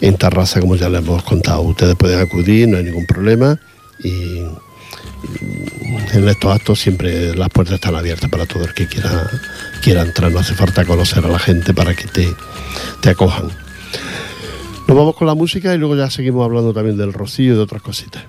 en 0.00 0.16
Tarrasa, 0.16 0.60
como 0.60 0.74
ya 0.74 0.88
les 0.88 1.02
hemos 1.02 1.22
contado. 1.22 1.60
Ustedes 1.62 1.94
pueden 1.94 2.18
acudir, 2.18 2.66
no 2.66 2.78
hay 2.78 2.84
ningún 2.84 3.06
problema. 3.06 3.60
En 6.12 6.28
estos 6.28 6.54
actos 6.54 6.80
siempre 6.80 7.34
las 7.34 7.48
puertas 7.48 7.74
están 7.74 7.94
abiertas 7.94 8.30
para 8.30 8.46
todo 8.46 8.64
el 8.64 8.74
que 8.74 8.86
quiera, 8.86 9.28
quiera 9.82 10.02
entrar. 10.02 10.32
No 10.32 10.40
hace 10.40 10.54
falta 10.54 10.84
conocer 10.84 11.24
a 11.24 11.28
la 11.28 11.38
gente 11.38 11.74
para 11.74 11.94
que 11.94 12.06
te, 12.08 12.28
te 13.00 13.10
acojan. 13.10 13.48
Nos 14.88 14.96
vamos 14.96 15.14
con 15.14 15.26
la 15.26 15.34
música 15.34 15.74
y 15.74 15.78
luego 15.78 15.96
ya 15.96 16.10
seguimos 16.10 16.44
hablando 16.44 16.72
también 16.72 16.96
del 16.96 17.12
rocío 17.12 17.52
y 17.52 17.56
de 17.56 17.62
otras 17.62 17.82
cositas. 17.82 18.24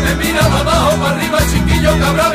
me 0.00 0.14
miraba 0.16 0.60
abajo 0.60 0.96
para 1.00 1.16
arriba, 1.16 1.38
chiquillo, 1.50 1.98
cabra, 1.98 2.30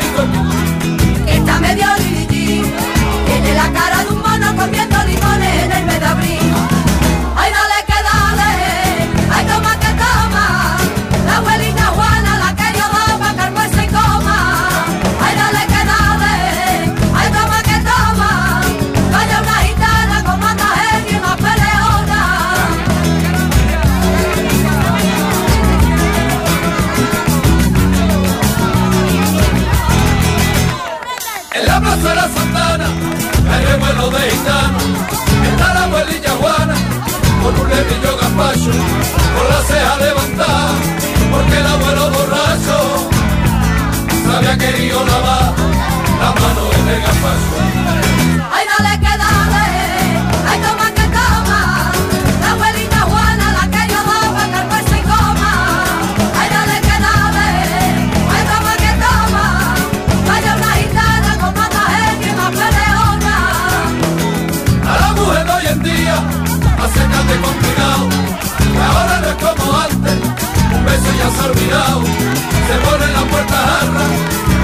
se 71.34 72.76
pone 72.86 73.08
la 73.12 73.24
puerta 73.30 73.56
jarra, 73.56 74.06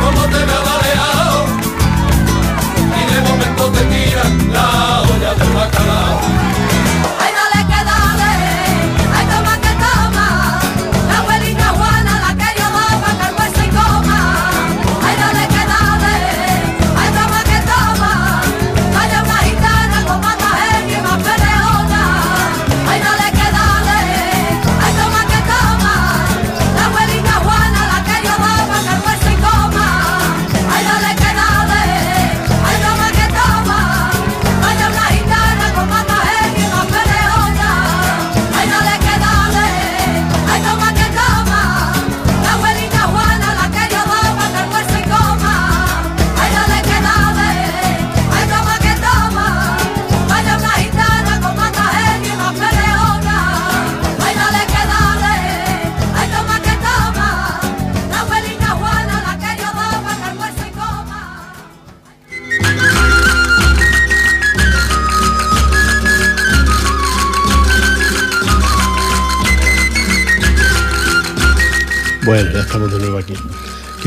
como 0.02 0.22
te 0.28 0.46
me 0.46 0.54
ha 0.54 0.62
baleado, 0.70 1.46
y 2.98 3.14
de 3.14 3.22
momento 3.22 3.72
te 3.72 3.82
tiran 3.86 4.54
la 4.54 4.89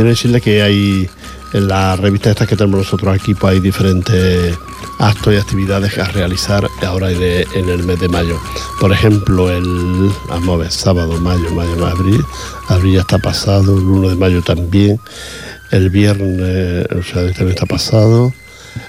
Quiero 0.03 0.11
decirle 0.11 0.41
que 0.41 0.63
hay 0.63 1.09
en 1.53 1.69
la 1.69 1.95
revista 1.95 2.31
esta 2.31 2.45
que 2.45 2.57
tenemos 2.57 2.81
nosotros 2.81 3.15
aquí, 3.15 3.35
pues 3.35 3.55
hay 3.55 3.61
diferentes 3.61 4.53
actos 4.99 5.33
y 5.33 5.37
actividades 5.37 5.97
a 5.97 6.09
realizar 6.09 6.67
ahora 6.85 7.13
en 7.13 7.69
el 7.69 7.85
mes 7.85 8.01
de 8.01 8.09
mayo. 8.09 8.37
Por 8.81 8.91
ejemplo, 8.91 9.49
el 9.49 10.11
sábado, 10.71 11.21
mayo, 11.21 11.49
mayo, 11.55 11.87
abril, 11.87 12.21
abril 12.67 12.95
ya 12.95 13.03
está 13.03 13.19
pasado, 13.19 13.79
el 13.79 13.85
1 13.85 14.09
de 14.09 14.17
mayo 14.17 14.43
también, 14.43 14.99
el 15.71 15.89
viernes, 15.89 16.85
o 16.87 17.03
sea, 17.05 17.23
también 17.27 17.51
está 17.51 17.67
pasado. 17.67 18.35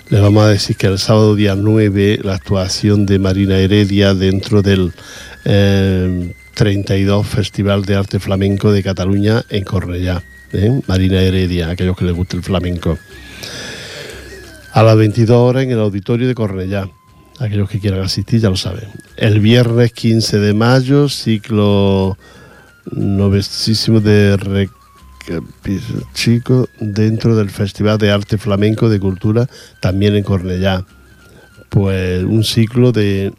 Le 0.10 0.20
vamos 0.20 0.46
a 0.46 0.48
decir 0.48 0.76
que 0.78 0.88
el 0.88 0.98
sábado 0.98 1.36
día 1.36 1.54
9 1.56 2.22
la 2.24 2.34
actuación 2.34 3.06
de 3.06 3.20
Marina 3.20 3.60
Heredia 3.60 4.16
dentro 4.16 4.64
del 4.64 4.94
eh, 5.46 6.34
32 6.56 7.28
Festival 7.28 7.86
de 7.86 7.98
Arte 7.98 8.20
Flamenco 8.20 8.72
de 8.72 8.82
Cataluña 8.82 9.44
en 9.50 9.64
Cornellá. 9.64 10.24
¿Eh? 10.54 10.82
Marina 10.88 11.22
Heredia, 11.22 11.70
aquellos 11.70 11.98
que 11.98 12.06
les 12.06 12.16
guste 12.16 12.38
el 12.38 12.44
flamenco. 12.44 12.98
A 14.72 14.84
las 14.84 14.96
22 14.98 15.36
horas 15.36 15.64
en 15.64 15.72
el 15.72 15.80
auditorio 15.80 16.28
de 16.28 16.36
Cornellá. 16.36 16.90
Aquellos 17.40 17.70
que 17.70 17.80
quieran 17.80 18.02
asistir 18.02 18.40
ya 18.40 18.50
lo 18.50 18.56
saben. 18.56 18.86
El 19.18 19.40
viernes 19.40 19.92
15 19.92 20.40
de 20.40 20.54
mayo, 20.54 21.10
ciclo 21.10 22.18
novesísimo 22.92 24.00
de 24.00 24.70
chico 26.14 26.68
dentro 26.80 27.36
del 27.36 27.50
Festival 27.50 27.98
de 27.98 28.12
Arte 28.12 28.38
Flamenco 28.38 28.90
de 28.90 29.00
Cultura, 29.00 29.48
también 29.80 30.16
en 30.16 30.24
Cornellá. 30.24 30.86
Pues 31.70 32.24
un 32.24 32.44
ciclo 32.44 32.92
de 32.92 33.34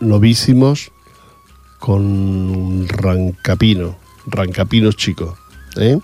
novísimos 0.00 0.92
con 1.80 2.86
rancapino, 2.88 3.98
rancapinos 4.26 4.96
chicos. 4.96 5.43
¿Eh? 5.76 5.98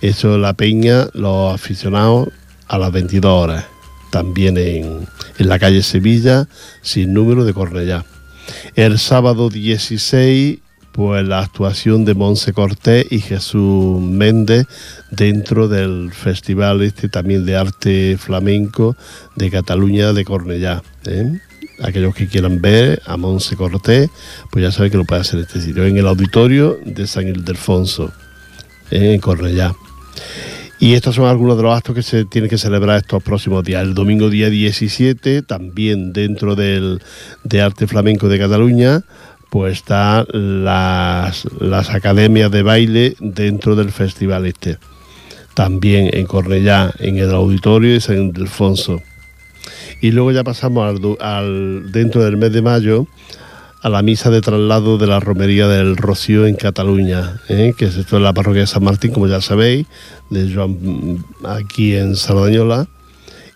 Eso 0.00 0.38
la 0.38 0.54
peña, 0.54 1.08
los 1.14 1.54
aficionados 1.54 2.28
a 2.68 2.78
las 2.78 2.92
22 2.92 3.30
horas, 3.30 3.64
también 4.10 4.56
en, 4.58 5.06
la 5.38 5.58
calle 5.58 5.82
Sevilla, 5.82 6.48
sin 6.82 7.12
número 7.12 7.44
de 7.44 7.54
Cornellá. 7.54 8.04
El 8.74 8.98
sábado 8.98 9.50
16, 9.50 10.58
pues 10.92 11.26
la 11.26 11.40
actuación 11.40 12.04
de 12.04 12.14
Monse 12.14 12.52
Cortés 12.52 13.06
y 13.10 13.20
Jesús 13.20 14.00
Méndez 14.00 14.66
dentro 15.10 15.68
del 15.68 16.12
festival 16.12 16.82
este 16.82 17.08
también 17.08 17.44
de 17.46 17.56
arte 17.56 18.16
flamenco 18.18 18.96
de 19.36 19.50
Cataluña 19.50 20.12
de 20.12 20.24
Cornellá. 20.24 20.82
¿eh? 21.06 21.40
aquellos 21.82 22.14
que 22.14 22.28
quieran 22.28 22.60
ver 22.60 23.02
a 23.06 23.16
Monse 23.16 23.56
Cortés, 23.56 24.08
pues 24.50 24.62
ya 24.62 24.70
saben 24.70 24.90
que 24.90 24.96
lo 24.96 25.04
puede 25.04 25.20
hacer 25.20 25.38
en 25.40 25.46
este 25.46 25.60
sitio, 25.60 25.84
en 25.84 25.96
el 25.96 26.06
auditorio 26.06 26.78
de 26.84 27.06
San 27.06 27.28
Ildefonso, 27.28 28.12
en 28.92 29.20
Cornellá. 29.20 29.74
Y 30.78 30.94
estos 30.94 31.14
son 31.14 31.26
algunos 31.26 31.56
de 31.56 31.62
los 31.62 31.76
actos 31.76 31.94
que 31.94 32.02
se 32.02 32.24
tienen 32.24 32.50
que 32.50 32.58
celebrar 32.58 32.98
estos 32.98 33.22
próximos 33.22 33.62
días. 33.62 33.82
El 33.82 33.94
domingo 33.94 34.30
día 34.30 34.50
17, 34.50 35.42
también 35.42 36.12
dentro 36.12 36.56
del, 36.56 37.00
de 37.44 37.62
Arte 37.62 37.86
Flamenco 37.86 38.28
de 38.28 38.38
Cataluña, 38.38 39.04
pues 39.48 39.74
están 39.74 40.26
las, 40.32 41.46
las 41.60 41.90
academias 41.90 42.50
de 42.50 42.62
baile 42.62 43.14
dentro 43.20 43.76
del 43.76 43.92
festival 43.92 44.44
este. 44.46 44.78
También 45.54 46.10
en 46.12 46.26
Cornellá, 46.26 46.92
en 46.98 47.18
el 47.18 47.30
auditorio 47.30 47.92
de 47.92 48.00
San 48.00 48.16
Ildefonso. 48.16 49.02
Y 50.00 50.10
luego 50.10 50.32
ya 50.32 50.42
pasamos 50.42 51.00
al, 51.20 51.92
dentro 51.92 52.24
del 52.24 52.36
mes 52.36 52.52
de 52.52 52.60
mayo 52.60 53.06
a 53.82 53.88
la 53.88 54.02
misa 54.02 54.30
de 54.30 54.40
traslado 54.40 54.96
de 54.96 55.08
la 55.08 55.18
romería 55.18 55.66
del 55.66 55.96
Rocío 55.96 56.46
en 56.46 56.54
Cataluña, 56.54 57.40
¿eh? 57.48 57.74
que 57.76 57.86
es 57.86 57.96
esto 57.96 58.16
en 58.16 58.22
la 58.22 58.32
parroquia 58.32 58.60
de 58.60 58.66
San 58.68 58.84
Martín, 58.84 59.12
como 59.12 59.26
ya 59.26 59.40
sabéis, 59.40 59.86
de 60.30 60.52
Joan, 60.54 61.24
aquí 61.44 61.96
en 61.96 62.14
Sardañola, 62.14 62.86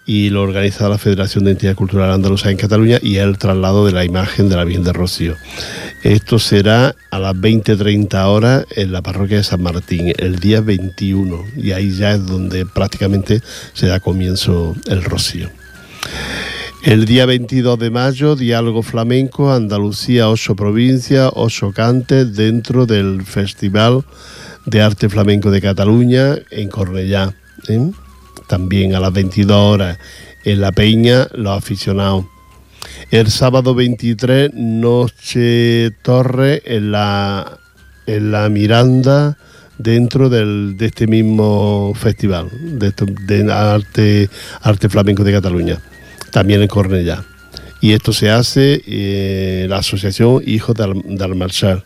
y 0.05 0.31
lo 0.31 0.43
organiza 0.43 0.89
la 0.89 0.99
Federación 0.99 1.45
de 1.45 1.53
Entidad 1.53 1.77
Cultural 1.77 2.11
Andaluza 2.11 2.51
en 2.51 2.57
Cataluña 2.57 2.99
y 3.01 3.17
el 3.17 3.39
traslado 3.39 3.87
de 3.87 3.93
la 3.93 4.05
imagen 4.05 4.49
de 4.49 4.57
la 4.57 4.65
Virgen 4.65 4.85
del 4.85 4.95
Rocío. 4.95 5.35
Esto 6.03 6.41
será 6.41 6.95
a 7.11 7.19
las 7.21 7.35
20-30 7.35 8.27
horas 8.27 8.67
en 8.75 8.93
la 8.93 9.03
parroquia 9.03 9.39
de 9.39 9.45
San 9.45 9.63
Martín, 9.63 10.13
el 10.17 10.41
día 10.41 10.61
21, 10.61 11.45
y 11.57 11.71
ahí 11.71 11.93
ya 11.93 12.13
es 12.13 12.27
donde 12.27 12.67
prácticamente 12.67 13.43
se 13.75 13.87
da 13.87 14.01
comienzo 14.01 14.75
el 14.87 15.05
Rocío. 15.05 15.51
El 16.83 17.05
día 17.05 17.27
22 17.27 17.79
de 17.79 17.91
mayo, 17.91 18.37
Diálogo 18.37 18.83
Flamenco, 18.83 19.53
Andalucía, 19.53 20.29
ocho 20.29 20.55
provincias, 20.55 21.31
ocho 21.35 21.73
cantes 21.73 22.37
dentro 22.37 22.87
del 22.87 23.23
Festival 23.25 24.05
de 24.67 24.83
Arte 24.83 25.09
Flamenco 25.09 25.51
de 25.51 25.61
Cataluña 25.61 26.37
en 26.51 26.69
Cornellá. 26.69 27.35
¿eh? 27.69 27.91
También 28.47 28.95
a 28.95 29.01
las 29.01 29.13
22 29.13 29.57
horas 29.57 29.99
en 30.45 30.61
La 30.61 30.71
Peña, 30.71 31.27
los 31.35 31.59
aficionados. 31.59 32.27
El 33.11 33.31
sábado 33.31 33.75
23, 33.75 34.53
Noche 34.55 35.91
Torre 36.03 36.63
en 36.67 36.93
la, 36.93 37.59
en 38.07 38.31
la 38.31 38.49
Miranda 38.49 39.37
dentro 39.79 40.29
del, 40.29 40.77
de 40.77 40.87
este 40.87 41.09
mismo 41.09 41.93
festival 41.97 42.49
de, 42.79 42.93
de 43.27 43.53
arte, 43.53 44.31
arte 44.63 44.89
flamenco 44.89 45.25
de 45.25 45.33
Cataluña 45.33 45.81
también 46.37 46.61
en 46.61 46.69
Cornellá. 46.69 47.25
Y 47.81 47.95
esto 47.95 48.13
se 48.13 48.29
hace 48.29 48.83
eh, 48.87 49.65
la 49.71 49.79
asociación 49.79 50.43
Hijos 50.45 50.77
del, 50.77 51.35
Marchal. 51.35 51.83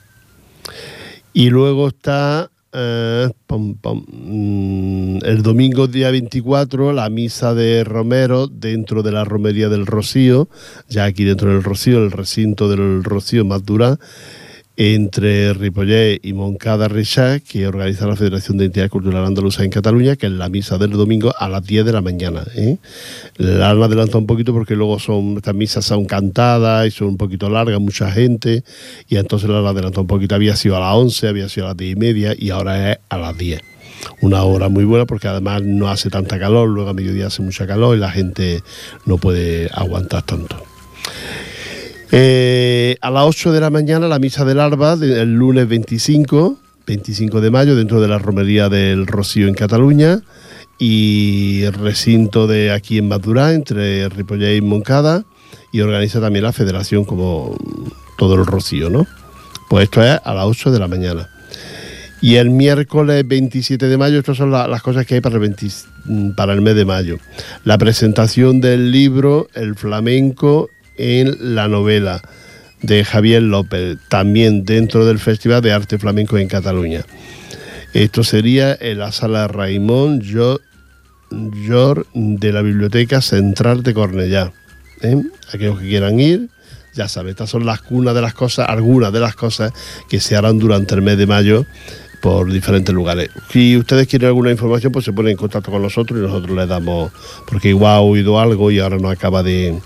Y 1.32 1.50
luego 1.50 1.86
está 1.86 2.50
eh, 2.72 3.30
mm, 3.48 5.18
el 5.22 5.42
domingo 5.44 5.86
día 5.86 6.10
24 6.10 6.92
la 6.92 7.08
misa 7.10 7.54
de 7.54 7.84
Romero 7.84 8.48
dentro 8.48 9.04
de 9.04 9.12
la 9.12 9.22
romería 9.24 9.68
del 9.68 9.86
Rocío, 9.86 10.48
ya 10.88 11.04
aquí 11.04 11.22
dentro 11.22 11.50
del 11.50 11.62
Rocío, 11.62 12.02
el 12.02 12.10
recinto 12.10 12.68
del 12.68 13.04
Rocío 13.04 13.44
más 13.44 13.64
entre 14.82 15.52
Ripollet 15.52 16.20
y 16.22 16.32
Moncada 16.32 16.88
Reixac, 16.88 17.42
que 17.42 17.66
organiza 17.66 18.06
la 18.06 18.16
Federación 18.16 18.56
de 18.56 18.64
Entidades 18.64 18.90
Culturales 18.90 19.28
Andaluza 19.28 19.62
en 19.62 19.68
Cataluña, 19.68 20.16
que 20.16 20.24
es 20.24 20.32
la 20.32 20.48
misa 20.48 20.78
del 20.78 20.92
domingo 20.92 21.34
a 21.38 21.50
las 21.50 21.62
10 21.66 21.84
de 21.84 21.92
la 21.92 22.00
mañana. 22.00 22.44
¿eh? 22.56 22.78
La 23.36 23.68
han 23.68 23.82
adelantado 23.82 24.20
un 24.20 24.26
poquito 24.26 24.54
porque 24.54 24.74
luego 24.74 24.98
son 24.98 25.36
estas 25.36 25.54
misas 25.54 25.84
son 25.84 26.06
cantadas 26.06 26.86
y 26.86 26.92
son 26.92 27.08
un 27.08 27.16
poquito 27.18 27.50
largas, 27.50 27.78
mucha 27.78 28.10
gente, 28.10 28.64
y 29.06 29.16
entonces 29.16 29.50
la 29.50 29.58
han 29.58 29.66
adelantado 29.66 30.00
un 30.00 30.06
poquito. 30.06 30.34
Había 30.34 30.56
sido 30.56 30.78
a 30.78 30.80
las 30.80 30.94
11, 30.94 31.28
había 31.28 31.50
sido 31.50 31.66
a 31.66 31.68
las 31.70 31.76
10 31.76 31.92
y 31.92 31.96
media, 31.96 32.34
y 32.34 32.48
ahora 32.48 32.92
es 32.92 32.98
a 33.10 33.18
las 33.18 33.36
10 33.36 33.60
una 34.22 34.44
hora 34.44 34.70
muy 34.70 34.84
buena 34.84 35.04
porque 35.04 35.28
además 35.28 35.60
no 35.62 35.90
hace 35.90 36.08
tanta 36.08 36.38
calor, 36.38 36.70
luego 36.70 36.88
a 36.88 36.94
mediodía 36.94 37.26
hace 37.26 37.42
mucha 37.42 37.66
calor 37.66 37.98
y 37.98 38.00
la 38.00 38.10
gente 38.10 38.62
no 39.04 39.18
puede 39.18 39.68
aguantar 39.74 40.22
tanto. 40.22 40.69
Eh, 42.12 42.96
a 43.00 43.10
las 43.10 43.24
8 43.24 43.52
de 43.52 43.60
la 43.60 43.70
mañana 43.70 44.08
la 44.08 44.18
misa 44.18 44.44
del 44.44 44.58
Alba, 44.58 44.94
el 44.94 45.32
lunes 45.32 45.68
25, 45.68 46.58
25 46.84 47.40
de 47.40 47.50
mayo, 47.52 47.76
dentro 47.76 48.00
de 48.00 48.08
la 48.08 48.18
romería 48.18 48.68
del 48.68 49.06
Rocío 49.06 49.46
en 49.46 49.54
Cataluña 49.54 50.20
y 50.76 51.68
recinto 51.70 52.48
de 52.48 52.72
aquí 52.72 52.98
en 52.98 53.06
Madurá, 53.06 53.52
entre 53.52 54.08
Ripollet 54.08 54.56
y 54.56 54.60
Moncada, 54.60 55.24
y 55.72 55.82
organiza 55.82 56.20
también 56.20 56.44
la 56.44 56.52
federación 56.52 57.04
como 57.04 57.56
todo 58.18 58.34
el 58.34 58.44
Rocío, 58.44 58.90
¿no? 58.90 59.06
Pues 59.68 59.84
esto 59.84 60.02
es 60.02 60.18
a 60.24 60.34
las 60.34 60.46
8 60.46 60.72
de 60.72 60.78
la 60.80 60.88
mañana. 60.88 61.28
Y 62.20 62.36
el 62.36 62.50
miércoles 62.50 63.26
27 63.26 63.86
de 63.86 63.96
mayo, 63.96 64.18
estas 64.18 64.36
son 64.36 64.50
las 64.50 64.82
cosas 64.82 65.06
que 65.06 65.14
hay 65.14 65.22
el, 65.24 66.34
para 66.34 66.52
el 66.54 66.60
mes 66.60 66.74
de 66.74 66.84
mayo. 66.84 67.18
La 67.64 67.78
presentación 67.78 68.60
del 68.60 68.90
libro 68.90 69.46
El 69.54 69.76
flamenco 69.76 70.70
en 71.00 71.54
la 71.54 71.66
novela 71.66 72.20
de 72.82 73.04
Javier 73.04 73.42
López, 73.42 73.98
también 74.08 74.64
dentro 74.64 75.06
del 75.06 75.18
Festival 75.18 75.62
de 75.62 75.72
Arte 75.72 75.98
Flamenco 75.98 76.38
en 76.38 76.48
Cataluña. 76.48 77.04
Esto 77.94 78.22
sería 78.22 78.76
en 78.78 78.98
la 78.98 79.10
sala 79.10 79.48
Raimón 79.48 80.22
Jor 80.22 82.06
de 82.14 82.52
la 82.52 82.62
Biblioteca 82.62 83.20
Central 83.20 83.82
de 83.82 83.94
Cornellá. 83.94 84.52
¿eh? 85.02 85.22
Aquellos 85.52 85.80
que 85.80 85.88
quieran 85.88 86.20
ir, 86.20 86.48
ya 86.94 87.08
saben, 87.08 87.30
estas 87.30 87.50
son 87.50 87.66
las 87.66 87.80
cunas 87.80 88.14
de 88.14 88.20
las 88.20 88.34
cosas, 88.34 88.68
algunas 88.68 89.12
de 89.12 89.20
las 89.20 89.34
cosas 89.34 89.72
que 90.08 90.20
se 90.20 90.36
harán 90.36 90.58
durante 90.58 90.94
el 90.94 91.02
mes 91.02 91.18
de 91.18 91.26
mayo 91.26 91.66
por 92.20 92.50
diferentes 92.52 92.94
lugares. 92.94 93.30
Si 93.50 93.76
ustedes 93.76 94.06
quieren 94.06 94.28
alguna 94.28 94.50
información, 94.50 94.92
pues 94.92 95.04
se 95.04 95.12
ponen 95.12 95.32
en 95.32 95.36
contacto 95.38 95.70
con 95.70 95.82
nosotros 95.82 96.18
y 96.18 96.22
nosotros 96.22 96.54
les 96.54 96.68
damos, 96.68 97.10
porque 97.46 97.70
igual 97.70 97.94
ha 97.94 98.00
oído 98.00 98.38
algo 98.38 98.70
y 98.70 98.78
ahora 98.78 98.98
no 98.98 99.08
acaba 99.08 99.42
de, 99.42 99.80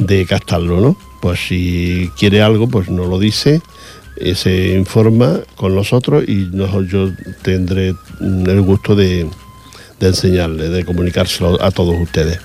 de 0.00 0.26
captarlo, 0.26 0.80
¿no? 0.80 0.96
Pues 1.20 1.38
si 1.48 2.10
quiere 2.18 2.42
algo, 2.42 2.68
pues 2.68 2.88
nos 2.88 3.08
lo 3.08 3.18
dice, 3.18 3.60
eh, 4.16 4.34
se 4.34 4.74
informa 4.74 5.40
con 5.56 5.74
nosotros 5.74 6.24
y 6.26 6.50
yo 6.50 7.10
tendré 7.42 7.94
el 8.20 8.60
gusto 8.62 8.94
de, 8.94 9.26
enseñarle, 10.00 10.68
de 10.68 10.84
comunicárselo 10.84 11.62
a 11.62 11.70
todos 11.70 11.96
ustedes. 11.98 12.38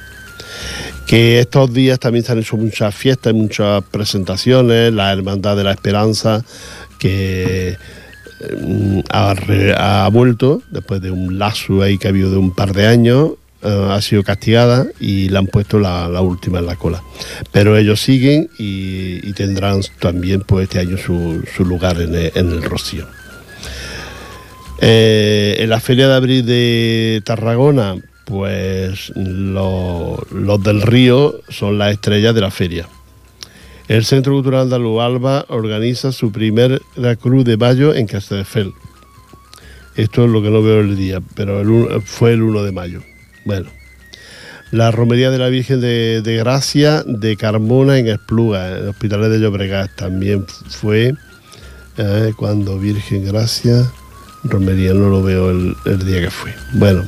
Que 1.08 1.40
estos 1.40 1.74
días 1.74 2.00
también 2.00 2.26
se 2.26 2.32
han 2.32 2.40
hecho 2.40 2.58
muchas 2.58 2.94
fiestas, 2.96 3.34
muchas 3.34 3.84
presentaciones, 3.86 4.94
la 4.94 5.12
Hermandad 5.12 5.56
de 5.56 5.64
la 5.64 5.72
Esperanza, 5.72 6.44
que 6.98 7.78
mm, 8.62 9.00
ha, 9.10 10.10
vuelto 10.12 10.62
después 10.72 11.02
de 11.02 11.12
un 11.12 11.38
lazo 11.38 11.82
ahí 11.82 11.98
que 11.98 12.08
ha 12.08 12.10
habido 12.10 12.32
de 12.32 12.38
un 12.38 12.54
par 12.54 12.74
de 12.74 12.88
años. 12.88 13.32
Eh, 13.66 13.88
ha 13.90 14.00
sido 14.00 14.24
castigada 14.24 14.86
y 15.00 15.30
le 15.30 15.40
han 15.40 15.48
puesto 15.48 15.80
la, 15.80 16.22
última 16.22 16.60
en 16.60 16.68
la 16.68 16.76
cola. 16.76 17.02
Pero 17.52 17.76
ellos 17.76 18.00
siguen 18.00 18.48
y, 18.60 19.34
tendrán 19.34 19.82
también 20.00 20.42
pues, 20.42 20.66
este 20.66 20.80
año 20.80 20.98
su, 20.98 21.44
lugar 21.60 22.00
en 22.00 22.14
el, 22.16 22.62
Rocío. 22.62 23.08
Eh, 24.82 25.56
en 25.60 25.70
la 25.70 25.80
Feria 25.80 26.08
de 26.08 26.14
Abril 26.14 26.46
de 26.46 27.24
Tarragona, 27.26 27.96
pues 28.26 29.12
los 29.16 30.64
del 30.64 30.84
río 30.84 31.40
son 31.50 31.80
las 31.80 31.94
estrellas 31.94 32.36
de 32.36 32.42
la 32.42 32.52
feria. 32.52 32.88
El 33.88 34.06
Centro 34.06 34.34
Cultural 34.34 34.70
de 34.70 34.76
Alba 34.76 35.46
organiza 35.50 36.12
su 36.12 36.32
primera 36.32 36.78
Cruz 37.20 37.46
de 37.46 37.58
Mayo 37.58 37.96
en 37.96 38.06
Castelldefels. 38.06 38.74
Esto 39.96 40.26
es 40.26 40.30
lo 40.30 40.44
que 40.44 40.50
no 40.50 40.62
veo 40.62 40.82
el 40.82 40.96
día, 40.96 41.20
pero 41.36 41.64
fue 42.02 42.34
el 42.34 42.44
1 42.44 42.64
de 42.64 42.72
mayo. 42.72 43.02
Bueno, 43.46 43.70
la 44.72 44.92
Romería 44.92 45.32
de 45.32 45.38
la 45.38 45.48
Virgen 45.48 45.80
de, 45.80 46.36
Gracia 46.38 47.04
de 47.06 47.38
Carmona 47.38 47.98
en 47.98 48.08
Espluga, 48.08 48.70
en 48.70 48.84
el 48.84 48.90
Hospital 48.90 49.30
de 49.30 49.40
Llobregat, 49.40 49.92
también 49.96 50.46
fue 50.48 51.14
eh, 51.98 52.34
cuando 52.36 52.78
Virgen 52.78 53.26
Gracia, 53.26 53.90
Romería, 54.44 54.94
no 54.94 55.10
lo 55.10 55.24
veo 55.24 55.52
el, 55.52 56.06
día 56.06 56.22
que 56.22 56.32
fue. 56.32 56.54
Bueno, 56.74 57.06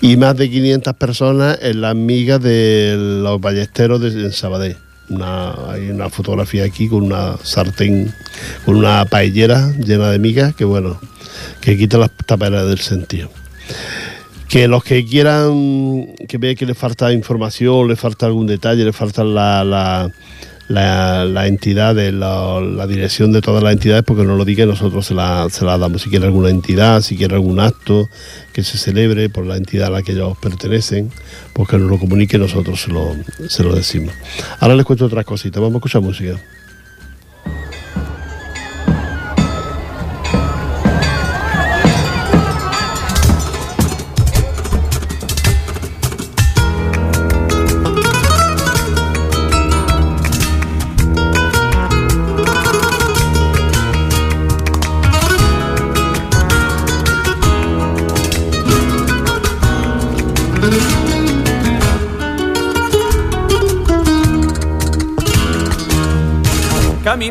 y 0.00 0.16
más 0.16 0.36
de 0.36 0.50
500 0.50 0.94
personas 0.94 1.58
en 1.62 1.80
las 1.82 1.94
migas 1.94 2.42
de 2.42 2.96
los 3.22 3.40
ballesteros 3.40 4.00
de 4.00 4.32
Sabadell 4.32 4.76
hay 5.08 5.90
una 5.90 6.10
fotografía 6.10 6.64
aquí 6.64 6.88
con 6.88 7.04
una 7.04 7.36
sartén, 7.42 8.12
con 8.64 8.76
una 8.76 9.04
paellera 9.04 9.72
llena 9.78 10.10
de 10.10 10.18
migas 10.18 10.54
que 10.54 10.64
bueno, 10.64 10.98
que 11.60 11.76
quita 11.76 11.98
las 11.98 12.10
taperas 12.26 12.66
del 12.68 12.80
sentido. 12.80 13.30
Que 14.56 14.68
los 14.68 14.82
que 14.82 15.04
quieran, 15.04 16.14
que 16.26 16.38
vean 16.38 16.56
que 16.56 16.64
les 16.64 16.78
falta 16.78 17.12
información, 17.12 17.88
les 17.88 18.00
falta 18.00 18.24
algún 18.24 18.46
detalle, 18.46 18.86
les 18.86 18.96
falta 18.96 19.22
la 19.22 19.62
la, 20.68 21.26
la 21.26 21.46
entidad, 21.46 21.94
de 21.94 22.10
la, 22.10 22.86
dirección 22.86 23.32
de 23.32 23.42
todas 23.42 23.62
las 23.62 23.74
entidades, 23.74 24.02
porque 24.02 24.24
no 24.24 24.34
lo 24.34 24.46
diga 24.46 24.64
nosotros 24.64 25.04
se 25.04 25.12
la, 25.12 25.48
se 25.50 25.66
la 25.66 25.76
damos. 25.76 26.00
Si 26.00 26.08
quiere 26.08 26.24
alguna 26.24 26.48
entidad, 26.48 27.02
si 27.02 27.18
quiere 27.18 27.34
algún 27.34 27.60
acto 27.60 28.08
que 28.54 28.62
se 28.62 28.78
celebre 28.78 29.28
por 29.28 29.44
la 29.44 29.58
entidad 29.58 29.88
a 29.88 29.90
la 29.90 30.02
que 30.02 30.12
ellos 30.12 30.38
pertenecen, 30.38 31.10
pues 31.52 31.68
que 31.68 31.76
nos 31.76 31.90
lo 31.90 31.98
comunique 31.98 32.38
nosotros 32.38 32.80
se 32.80 32.90
lo, 32.90 33.14
se 33.50 33.62
lo 33.62 33.74
decimos. 33.74 34.14
Ahora 34.58 34.74
les 34.74 34.86
cuento 34.86 35.04
otras 35.04 35.26
cositas, 35.26 35.60
vamos 35.60 35.74
a 35.74 35.78
escuchar 35.80 36.00
música. 36.00 36.40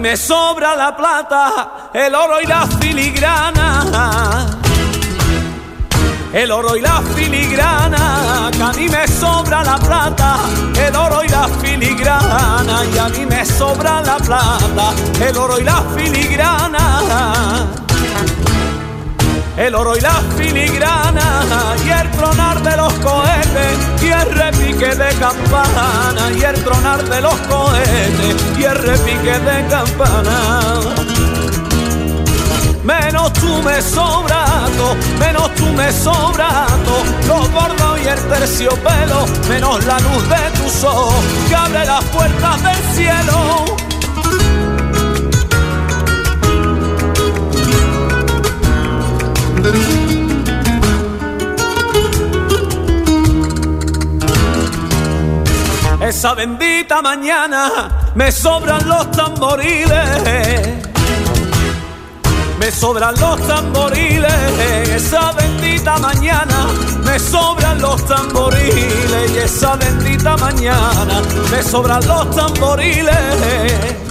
Me 0.05 0.15
sobra 0.15 0.75
la 0.75 0.95
plata, 0.95 1.89
el 1.91 2.13
oro 2.13 2.39
y 2.39 2.45
la 2.45 2.67
filigrana. 2.67 4.45
El 6.31 6.51
oro 6.51 6.75
y 6.75 6.81
la 6.81 7.01
filigrana, 7.01 8.51
que 8.55 8.61
a 8.61 8.71
mí 8.73 8.87
me 8.87 9.07
sobra 9.07 9.63
la 9.63 9.79
plata, 9.79 10.37
el 10.77 10.95
oro 10.95 11.23
y 11.23 11.27
la 11.29 11.47
filigrana, 11.47 12.85
y 12.93 12.97
a 12.99 13.09
mí 13.09 13.25
me 13.25 13.43
sobra 13.43 14.03
la 14.03 14.17
plata, 14.17 14.93
el 15.27 15.35
oro 15.37 15.57
y 15.57 15.63
la 15.63 15.81
filigrana 15.97 17.84
el 19.57 19.73
oro 19.73 19.95
y 19.95 20.01
la 20.01 20.21
filigrana 20.37 21.75
y 21.85 21.89
el 21.89 22.11
tronar 22.11 22.61
de 22.61 22.75
los 22.75 22.93
cohetes 22.95 23.77
y 24.01 24.07
el 24.07 24.31
repique 24.35 24.95
de 24.95 25.09
campana 25.15 26.31
y 26.37 26.41
el 26.41 26.63
tronar 26.63 27.03
de 27.03 27.21
los 27.21 27.35
cohetes 27.41 28.35
y 28.57 28.63
el 28.63 28.75
repique 28.75 29.39
de 29.39 29.67
campana. 29.67 30.79
Menos 32.83 33.33
tú 33.33 33.61
me 33.63 33.81
sobrato, 33.81 34.95
menos 35.19 35.55
tú 35.55 35.65
me 35.73 35.91
sobrato, 35.91 37.03
los 37.27 37.49
gordos 37.51 37.99
y 38.03 38.07
el 38.07 38.19
terciopelo, 38.27 39.25
menos 39.49 39.83
la 39.85 39.99
luz 39.99 40.29
de 40.29 40.59
tu 40.59 40.69
sol 40.69 41.13
que 41.49 41.55
abre 41.55 41.85
las 41.85 42.03
puertas 42.05 42.61
del 42.61 42.95
cielo. 42.95 43.84
Esa 56.01 56.35
bendita 56.35 57.01
mañana 57.01 58.11
me 58.13 58.31
sobran 58.31 58.87
los 58.87 59.09
tamboriles. 59.11 60.09
Me 62.59 62.71
sobran 62.71 63.15
los 63.19 63.47
tamboriles, 63.47 64.31
esa 64.89 65.31
bendita 65.33 65.97
mañana 65.97 66.67
me 67.03 67.19
sobran 67.19 67.81
los 67.81 68.05
tamboriles. 68.05 69.31
Y 69.33 69.37
esa 69.39 69.75
bendita 69.75 70.37
mañana 70.37 71.21
me 71.51 71.63
sobran 71.63 72.07
los 72.07 72.29
tamboriles 72.35 74.04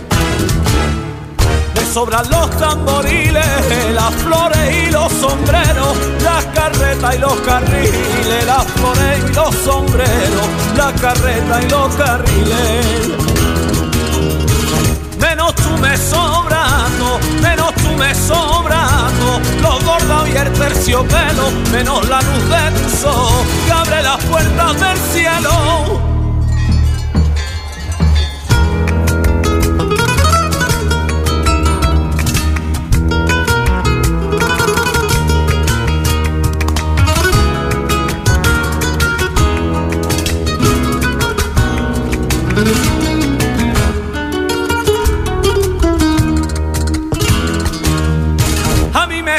sobran 1.94 2.28
los 2.28 2.50
tamboriles, 2.58 3.46
las 3.94 4.12
flores 4.14 4.74
y 4.74 4.90
los 4.90 5.12
sombreros, 5.12 5.96
las 6.24 6.44
carretas 6.46 7.14
y 7.14 7.18
los 7.18 7.34
carriles, 7.42 8.46
las 8.46 8.66
flores 8.66 9.24
y 9.24 9.32
los 9.32 9.54
sombreros, 9.54 10.48
la 10.76 10.92
carreta 11.00 11.62
y 11.62 11.70
los 11.70 11.94
carriles. 11.94 13.08
Menos 15.20 15.54
tú 15.54 15.70
me 15.80 15.96
sobrando, 15.96 17.20
menos 17.40 17.72
tú 17.76 17.90
me 17.96 18.12
sobrando, 18.12 19.40
los 19.62 19.84
gordos 19.84 20.28
y 20.30 20.36
el 20.36 20.52
terciopelo, 20.52 21.52
menos 21.70 22.08
la 22.08 22.20
luz 22.22 22.48
de 22.48 22.80
tu 22.80 22.90
sol 22.90 23.44
que 23.66 23.72
abre 23.72 24.02
las 24.02 24.20
puertas 24.24 24.80
del 24.80 24.98
cielo. 25.12 26.13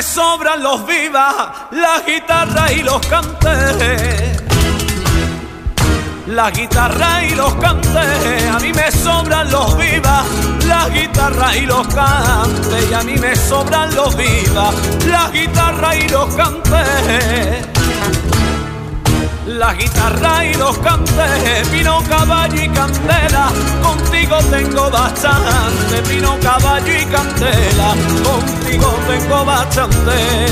Sobran 0.06 0.62
los 0.62 0.86
vivas, 0.86 1.36
la 1.72 2.02
guitarra 2.06 2.72
y 2.72 2.84
los 2.84 3.06
cantes. 3.08 4.44
La 6.28 6.50
guitarra 6.52 7.24
y 7.24 7.36
los 7.36 7.54
cantes, 7.56 8.50
a 8.52 8.60
mí 8.60 8.72
me 8.74 8.92
sobran 8.92 9.52
los 9.52 9.78
vivas, 9.78 10.26
la 10.66 10.90
guitarra 10.90 11.56
y 11.56 11.66
los 11.66 11.88
cantes, 11.88 12.90
y 12.90 12.94
a 12.94 13.02
mí 13.02 13.16
me 13.18 13.36
sobran 13.36 13.94
los 13.96 14.16
vivas, 14.16 14.74
la 15.08 15.30
guitarra 15.30 15.96
y 15.96 16.10
los 16.10 16.34
cantes 16.36 17.75
la 19.48 19.74
guitarra 19.74 20.46
y 20.46 20.54
los 20.56 20.78
cantes, 20.80 21.72
vino 21.72 22.02
caballo 22.10 22.62
y 22.62 22.68
candela, 22.70 23.52
contigo 23.82 24.38
tengo 24.50 24.90
bastante, 24.90 26.02
vino 26.10 26.38
caballo 26.42 26.92
y 26.92 27.06
candela, 27.06 27.94
contigo 28.24 28.98
tengo 29.08 29.46
bastante. 29.46 30.48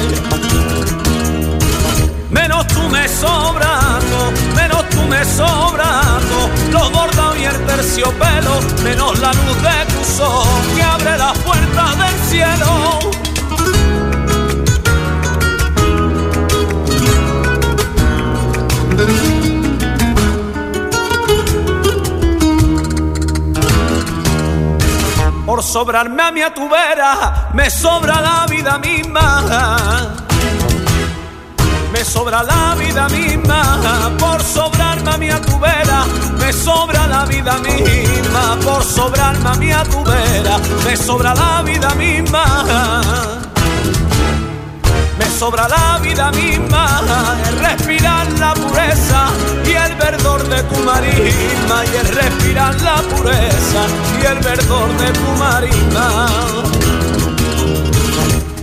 Menos 2.30 2.68
tú 2.68 2.82
me 2.90 3.08
sobrando, 3.08 4.32
menos 4.56 4.90
tú 4.90 5.02
me 5.04 5.26
sobrando, 5.26 6.50
los 6.72 6.92
bordados 6.92 7.38
y 7.38 7.46
el 7.46 7.66
terciopelo, 7.66 8.62
menos 8.84 9.20
la 9.20 9.34
luz 9.34 9.62
de 9.62 9.94
tu 9.94 10.04
sol 10.18 10.48
que 10.76 10.84
abre 10.84 11.18
las 11.18 11.38
puertas 11.40 11.98
del 11.98 12.20
cielo. 12.30 13.33
Por 25.54 25.62
sobrarme 25.62 26.24
a 26.24 26.32
mi 26.32 26.42
a 26.42 26.52
tu 26.52 26.68
vera, 26.68 27.52
me 27.54 27.70
sobra 27.70 28.20
la 28.20 28.48
vida 28.50 28.80
misma. 28.80 29.44
Me 31.92 32.04
sobra 32.04 32.42
la 32.42 32.74
vida 32.74 33.08
misma 33.10 34.12
por 34.18 34.42
sobrarme 34.42 35.12
a 35.12 35.18
mi 35.20 35.30
a 35.30 35.40
tu 35.40 35.60
vera, 35.60 36.06
me 36.40 36.52
sobra 36.52 37.06
la 37.06 37.26
vida 37.26 37.60
misma 37.60 38.58
por 38.66 38.84
sobrarme 38.84 39.48
a 39.48 39.54
mi 39.54 39.72
a 39.72 39.84
tu 39.84 40.04
vera, 40.04 40.58
me 40.84 40.98
sobra 40.98 41.36
la 41.36 41.62
vida 41.62 41.94
misma 41.94 43.44
me 45.18 45.26
sobra 45.26 45.68
la 45.68 46.00
vida 46.00 46.32
misma, 46.32 47.02
el 47.48 47.60
respirar 47.60 48.32
la 48.40 48.53
y 49.66 49.72
el 49.72 49.96
verdor 49.96 50.48
de 50.48 50.64
tu 50.64 50.84
marisma, 50.84 51.84
y 51.86 51.96
el 51.98 52.08
respirar 52.08 52.80
la 52.82 52.96
pureza 52.96 53.86
y 54.22 54.26
el 54.26 54.40
verdor 54.40 54.90
de 54.98 55.12
tu 55.12 55.32
marisma. 55.38 56.28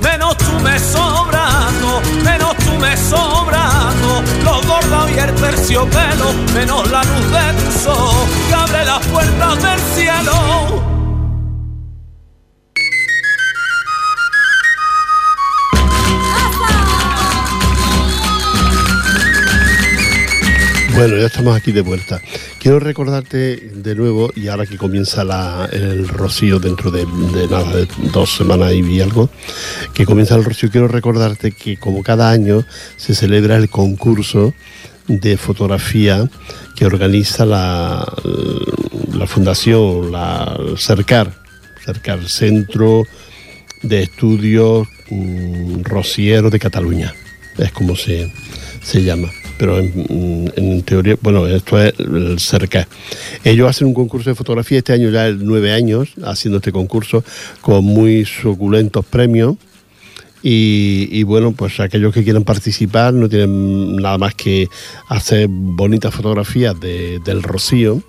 Menos 0.02 0.36
tú 0.38 0.52
me 0.62 0.78
sobrando, 0.78 2.02
menos 2.24 2.56
tú 2.56 2.72
me 2.78 2.96
sobrando, 2.96 4.22
los 4.44 4.66
gordos 4.66 5.10
y 5.14 5.18
el 5.18 5.34
terciopelo, 5.34 6.32
menos 6.54 6.90
la 6.90 7.02
luz 7.04 7.30
de 7.30 7.62
tu 7.62 7.78
sol 7.78 8.28
que 8.48 8.54
abre 8.54 8.84
las 8.84 9.06
puertas 9.06 9.62
del 9.62 9.80
cielo. 9.94 10.99
Bueno, 21.00 21.16
ya 21.16 21.28
estamos 21.28 21.56
aquí 21.56 21.72
de 21.72 21.80
vuelta. 21.80 22.20
Quiero 22.58 22.78
recordarte 22.78 23.70
de 23.74 23.94
nuevo, 23.94 24.30
y 24.36 24.48
ahora 24.48 24.66
que 24.66 24.76
comienza 24.76 25.22
el 25.72 26.06
rocío 26.06 26.58
dentro 26.60 26.90
de, 26.90 27.06
nada, 27.50 27.74
de 27.74 27.88
dos 28.12 28.36
semanas 28.36 28.74
y 28.74 29.00
algo, 29.00 29.30
que 29.94 30.04
comienza 30.04 30.34
el 30.34 30.44
rocío, 30.44 30.68
quiero 30.70 30.88
recordarte 30.88 31.52
que 31.52 31.78
como 31.78 32.02
cada 32.02 32.30
año 32.30 32.66
se 32.98 33.14
celebra 33.14 33.56
el 33.56 33.70
concurso 33.70 34.52
de 35.08 35.38
fotografía 35.38 36.28
que 36.76 36.84
organiza 36.84 37.46
la, 37.46 38.06
la 39.14 39.26
Fundación, 39.26 40.12
la 40.12 40.54
CERCAR, 40.76 41.32
CERCAR, 41.82 42.28
Centro 42.28 43.06
de 43.80 44.02
Estudios 44.02 44.86
Rociero 45.82 46.50
de 46.50 46.58
Cataluña, 46.58 47.14
es 47.56 47.72
como 47.72 47.96
se, 47.96 48.30
se 48.82 49.02
llama 49.02 49.30
pero 49.60 49.78
en, 49.78 50.82
teoría, 50.86 51.18
bueno, 51.20 51.46
esto 51.46 51.78
es 51.78 51.92
el 51.98 52.38
cerca. 52.40 52.88
Ellos 53.44 53.68
hacen 53.68 53.88
un 53.88 53.92
concurso 53.92 54.30
de 54.30 54.34
fotografía, 54.34 54.78
este 54.78 54.94
año 54.94 55.10
ya 55.10 55.28
es 55.28 55.36
nueve 55.36 55.70
años 55.74 56.14
haciendo 56.24 56.56
este 56.56 56.72
concurso, 56.72 57.22
con 57.60 57.84
muy 57.84 58.24
suculentos 58.24 59.04
premios. 59.04 59.56
Y, 60.42 61.22
bueno, 61.24 61.52
pues 61.52 61.78
aquellos 61.78 62.14
que 62.14 62.24
quieran 62.24 62.44
participar 62.44 63.12
no 63.12 63.28
tienen 63.28 63.96
nada 63.96 64.16
más 64.16 64.34
que 64.34 64.66
hacer 65.08 65.46
bonitas 65.50 66.14
fotografías 66.14 66.74
del 66.80 67.42
rocío. 67.42 68.02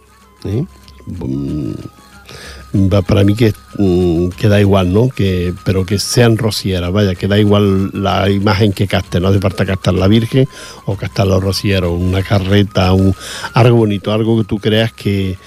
Para 3.06 3.24
mí 3.24 3.36
que, 3.36 3.54
mm, 3.78 4.30
que, 4.30 4.48
da 4.48 4.60
igual, 4.62 4.94
¿no? 4.94 5.10
Que, 5.10 5.54
pero 5.66 5.86
que 5.86 6.00
sean 6.00 6.38
rocieras, 6.38 6.92
vaya, 6.92 7.16
que 7.16 7.28
da 7.28 7.38
igual 7.38 7.92
la 7.94 8.30
imagen 8.30 8.72
que 8.72 8.88
caste, 8.88 9.20
no 9.20 9.28
hace 9.28 9.40
falta 9.40 9.66
castar 9.66 9.94
la 9.94 10.08
Virgen 10.08 10.48
o 10.86 10.96
castar 10.96 11.28
los 11.28 11.44
rocieros, 11.44 11.92
una 12.00 12.24
carreta, 12.24 12.94
un, 12.94 13.14
algo 13.54 13.78
bonito, 13.78 14.14
algo 14.14 14.38
que 14.38 14.46
tú 14.46 14.58
creas 14.58 14.94
que, 14.94 15.38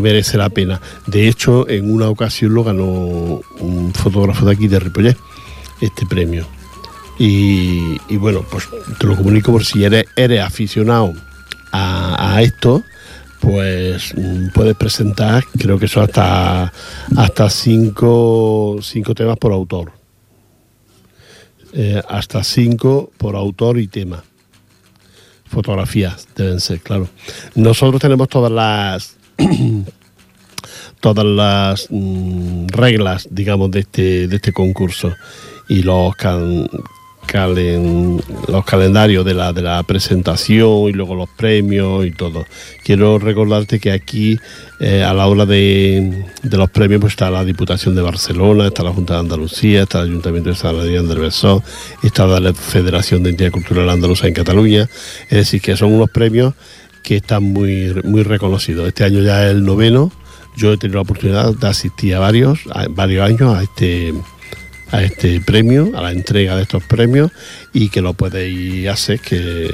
merece 0.00 0.38
la 0.38 0.48
pena. 0.48 0.80
De 1.06 1.28
hecho, 1.28 1.68
en 1.68 1.92
una 1.92 2.08
ocasión 2.08 2.54
lo 2.54 2.64
ganó 2.64 2.84
un 2.86 3.92
fotógrafo 3.92 4.46
de 4.46 4.52
aquí 4.52 4.66
de 4.66 4.78
Ripollet, 4.78 5.18
este 5.82 6.06
premio. 6.06 6.46
Y, 7.18 7.98
bueno, 8.16 8.42
pues 8.50 8.70
te 8.98 9.06
lo 9.06 9.16
comunico 9.16 9.52
por 9.52 9.66
si 9.66 9.84
eres, 9.84 10.06
eres 10.16 10.40
aficionado 10.40 11.12
a 11.72 12.40
esto 12.40 12.82
pues 13.42 14.14
mm, 14.16 14.50
puedes 14.54 14.76
presentar, 14.76 15.44
creo 15.58 15.76
que 15.78 15.88
son 15.88 16.04
hasta, 16.04 16.72
hasta 17.16 17.50
cinco, 17.50 18.78
temas 19.16 19.36
por 19.36 19.52
autor. 19.52 19.92
Eh, 21.72 22.00
hasta 22.08 22.44
cinco 22.44 23.10
por 23.18 23.34
autor 23.34 23.80
y 23.80 23.88
tema. 23.88 24.22
Fotografías 25.46 26.28
deben 26.36 26.60
ser, 26.60 26.80
claro. 26.80 27.08
Nosotros 27.56 28.00
tenemos 28.00 28.28
todas 28.28 28.52
las 28.52 29.16
todas 31.00 31.26
las 31.26 31.88
mm, 31.90 32.68
reglas, 32.68 33.26
digamos, 33.28 33.72
de 33.72 33.80
este, 33.80 34.28
de 34.28 34.36
este 34.36 34.52
concurso 34.52 35.12
y 35.68 35.82
los 35.82 36.14
los 37.32 38.64
calendarios 38.64 39.24
de 39.24 39.34
la, 39.34 39.52
de 39.52 39.62
la 39.62 39.82
presentación 39.84 40.88
y 40.88 40.92
luego 40.92 41.14
los 41.14 41.28
premios 41.28 42.04
y 42.06 42.10
todo. 42.10 42.44
Quiero 42.84 43.18
recordarte 43.18 43.78
que 43.80 43.92
aquí 43.92 44.38
eh, 44.80 45.02
a 45.02 45.14
la 45.14 45.26
hora 45.26 45.46
de, 45.46 46.24
los 46.42 46.70
premios 46.70 47.00
pues 47.00 47.14
está 47.14 47.30
la 47.30 47.44
Diputación 47.44 47.94
de 47.94 48.02
Barcelona, 48.02 48.66
está 48.66 48.82
la 48.82 48.92
Junta 48.92 49.14
de 49.14 49.20
Andalucía, 49.20 49.82
está 49.82 50.00
el 50.00 50.10
Ayuntamiento 50.10 50.50
de 50.50 50.56
San 50.56 50.76
del 50.76 51.18
Besó, 51.18 51.62
está 52.02 52.26
la 52.26 52.52
Federación 52.52 53.22
de 53.22 53.30
Entidad 53.30 53.50
Cultural 53.50 53.88
Andaluza 53.88 54.26
en 54.26 54.34
Cataluña. 54.34 54.88
Es 55.24 55.38
decir, 55.38 55.60
que 55.60 55.76
son 55.76 55.92
unos 55.92 56.10
premios 56.10 56.54
que 57.02 57.16
están 57.16 57.44
muy, 57.44 57.94
muy 58.04 58.22
reconocidos. 58.22 58.88
Este 58.88 59.04
año 59.04 59.20
ya 59.20 59.46
es 59.46 59.52
el 59.52 59.64
noveno. 59.64 60.12
Yo 60.56 60.72
he 60.72 60.76
tenido 60.76 60.98
la 60.98 61.02
oportunidad 61.02 61.54
de 61.54 61.66
asistir 61.66 62.14
a 62.14 62.18
varios, 62.18 62.60
a 62.72 62.86
varios 62.88 63.26
años 63.26 63.56
a 63.56 63.62
este 63.62 64.12
a 64.92 65.02
este 65.02 65.40
premio, 65.40 65.90
a 65.96 66.02
la 66.02 66.12
entrega 66.12 66.54
de 66.54 66.62
estos 66.62 66.84
premios 66.84 67.30
y 67.72 67.88
que 67.88 68.02
lo 68.02 68.12
podéis 68.12 68.88
hacer, 68.88 69.20
que 69.20 69.70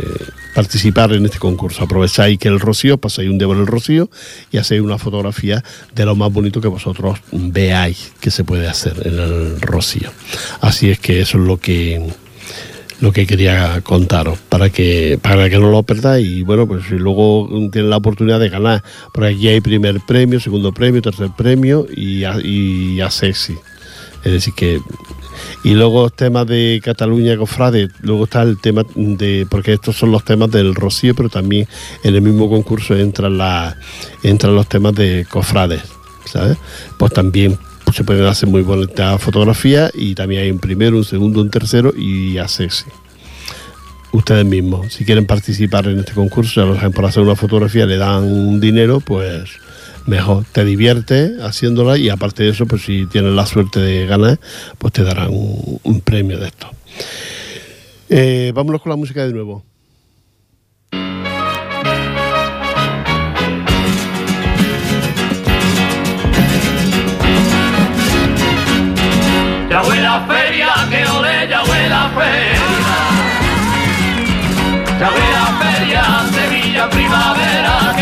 participar 0.54 1.12
en 1.12 1.26
este 1.26 1.38
concurso. 1.38 1.85
Aprovecháis 1.85 2.38
que 2.38 2.48
el 2.48 2.61
rocío, 2.61 2.98
pasáis 2.98 3.28
un 3.28 3.37
día 3.37 3.48
por 3.48 3.57
el 3.57 3.66
rocío 3.66 4.09
y 4.50 4.59
hacéis 4.59 4.81
una 4.81 4.96
fotografía 4.96 5.62
de 5.94 6.04
lo 6.04 6.16
más 6.16 6.33
bonito 6.33 6.61
que 6.61 6.68
vosotros 6.68 7.18
veáis 7.33 8.12
que 8.20 8.31
se 8.31 8.44
puede 8.44 8.68
hacer 8.68 9.07
en 9.07 9.18
el 9.18 9.61
rocío. 9.61 10.11
Así 10.61 10.90
es 10.90 11.00
que 11.00 11.20
eso 11.20 11.38
es 11.38 11.44
lo 11.44 11.59
que 11.59 12.00
lo 13.00 13.12
que 13.12 13.26
quería 13.26 13.81
contaros 13.83 14.38
para 14.48 14.70
que 14.70 15.18
para 15.22 15.48
que 15.48 15.59
no 15.59 15.70
lo 15.70 15.85
perdáis 15.85 16.26
y 16.26 16.42
bueno 16.42 16.66
pues 16.66 16.90
luego 16.90 17.48
tienen 17.70 17.90
la 17.90 17.98
oportunidad 17.98 18.40
de 18.40 18.48
ganar 18.48 18.83
porque 19.14 19.35
aquí 19.35 19.46
hay 19.46 19.61
primer 19.61 20.00
premio 20.00 20.40
segundo 20.40 20.72
premio 20.72 21.00
tercer 21.00 21.31
premio 21.37 21.87
y 21.94 22.24
a, 22.24 22.40
y 22.42 23.00
a 23.00 23.09
sexy 23.09 23.57
es 24.24 24.33
decir, 24.33 24.54
que. 24.54 24.81
Y 25.62 25.74
luego 25.74 26.11
temas 26.11 26.46
de 26.46 26.81
Cataluña 26.83 27.37
Cofrade, 27.37 27.88
luego 28.02 28.24
está 28.24 28.42
el 28.42 28.59
tema 28.61 28.85
de. 28.94 29.46
Porque 29.48 29.72
estos 29.72 29.96
son 29.96 30.11
los 30.11 30.24
temas 30.24 30.50
del 30.50 30.74
Rocío, 30.74 31.14
pero 31.14 31.28
también 31.28 31.68
en 32.02 32.14
el 32.14 32.22
mismo 32.22 32.48
concurso 32.48 32.96
entran, 32.96 33.38
la, 33.38 33.76
entran 34.22 34.54
los 34.54 34.68
temas 34.68 34.94
de 34.94 35.26
Cofrades, 35.28 35.83
¿sabes? 36.24 36.57
Pues 36.98 37.12
también 37.12 37.59
se 37.92 38.04
pueden 38.04 38.26
hacer 38.26 38.48
muy 38.48 38.62
bonitas 38.62 39.20
fotografías 39.20 39.90
y 39.94 40.14
también 40.14 40.42
hay 40.42 40.50
un 40.50 40.59
primero, 40.59 40.96
un 40.96 41.04
segundo, 41.04 41.40
un 41.40 41.50
tercero 41.50 41.92
y 41.96 42.38
hacerse 42.38 42.87
ustedes 44.12 44.44
mismos. 44.44 44.92
Si 44.92 45.04
quieren 45.04 45.26
participar 45.26 45.87
en 45.87 46.00
este 46.00 46.12
concurso, 46.12 46.74
ya 46.74 46.90
por 46.90 47.04
hacer 47.04 47.22
una 47.22 47.37
fotografía 47.37 47.87
le 47.87 47.96
dan 47.96 48.24
un 48.24 48.61
dinero, 48.61 49.00
pues 49.00 49.50
mejor. 50.09 50.44
Te 50.51 50.64
diviertes 50.64 51.40
haciéndola 51.40 51.97
y 51.99 52.09
aparte 52.09 52.42
de 52.42 52.51
eso, 52.51 52.66
pues 52.66 52.83
si 52.83 53.07
tienes 53.07 53.33
la 53.33 53.47
suerte 53.47 53.81
de 53.81 54.07
ganar, 54.07 54.40
pues 54.79 54.92
te 54.92 55.05
darán 55.05 55.29
un, 55.31 56.01
premio 56.01 56.38
de 56.38 56.49
esto. 56.49 56.71
Eh, 58.09 58.52
vámonos 58.54 58.81
con 58.81 58.90
la 58.90 58.96
música 58.96 59.25
de 59.27 59.33
nuevo. 59.33 59.65
Ya 69.71 69.83
la 69.83 70.27
feria, 70.27 70.69
que 70.90 71.04
ole, 71.11 71.48
ya 71.48 71.63
la 71.88 72.11
feria. 72.17 72.59
Ya 74.98 75.11
la 75.11 75.46
feria, 75.61 76.02
Sevilla 76.33 76.90
primavera, 76.90 77.94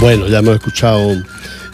Bueno, 0.00 0.28
ya 0.28 0.38
hemos 0.38 0.54
escuchado 0.54 1.10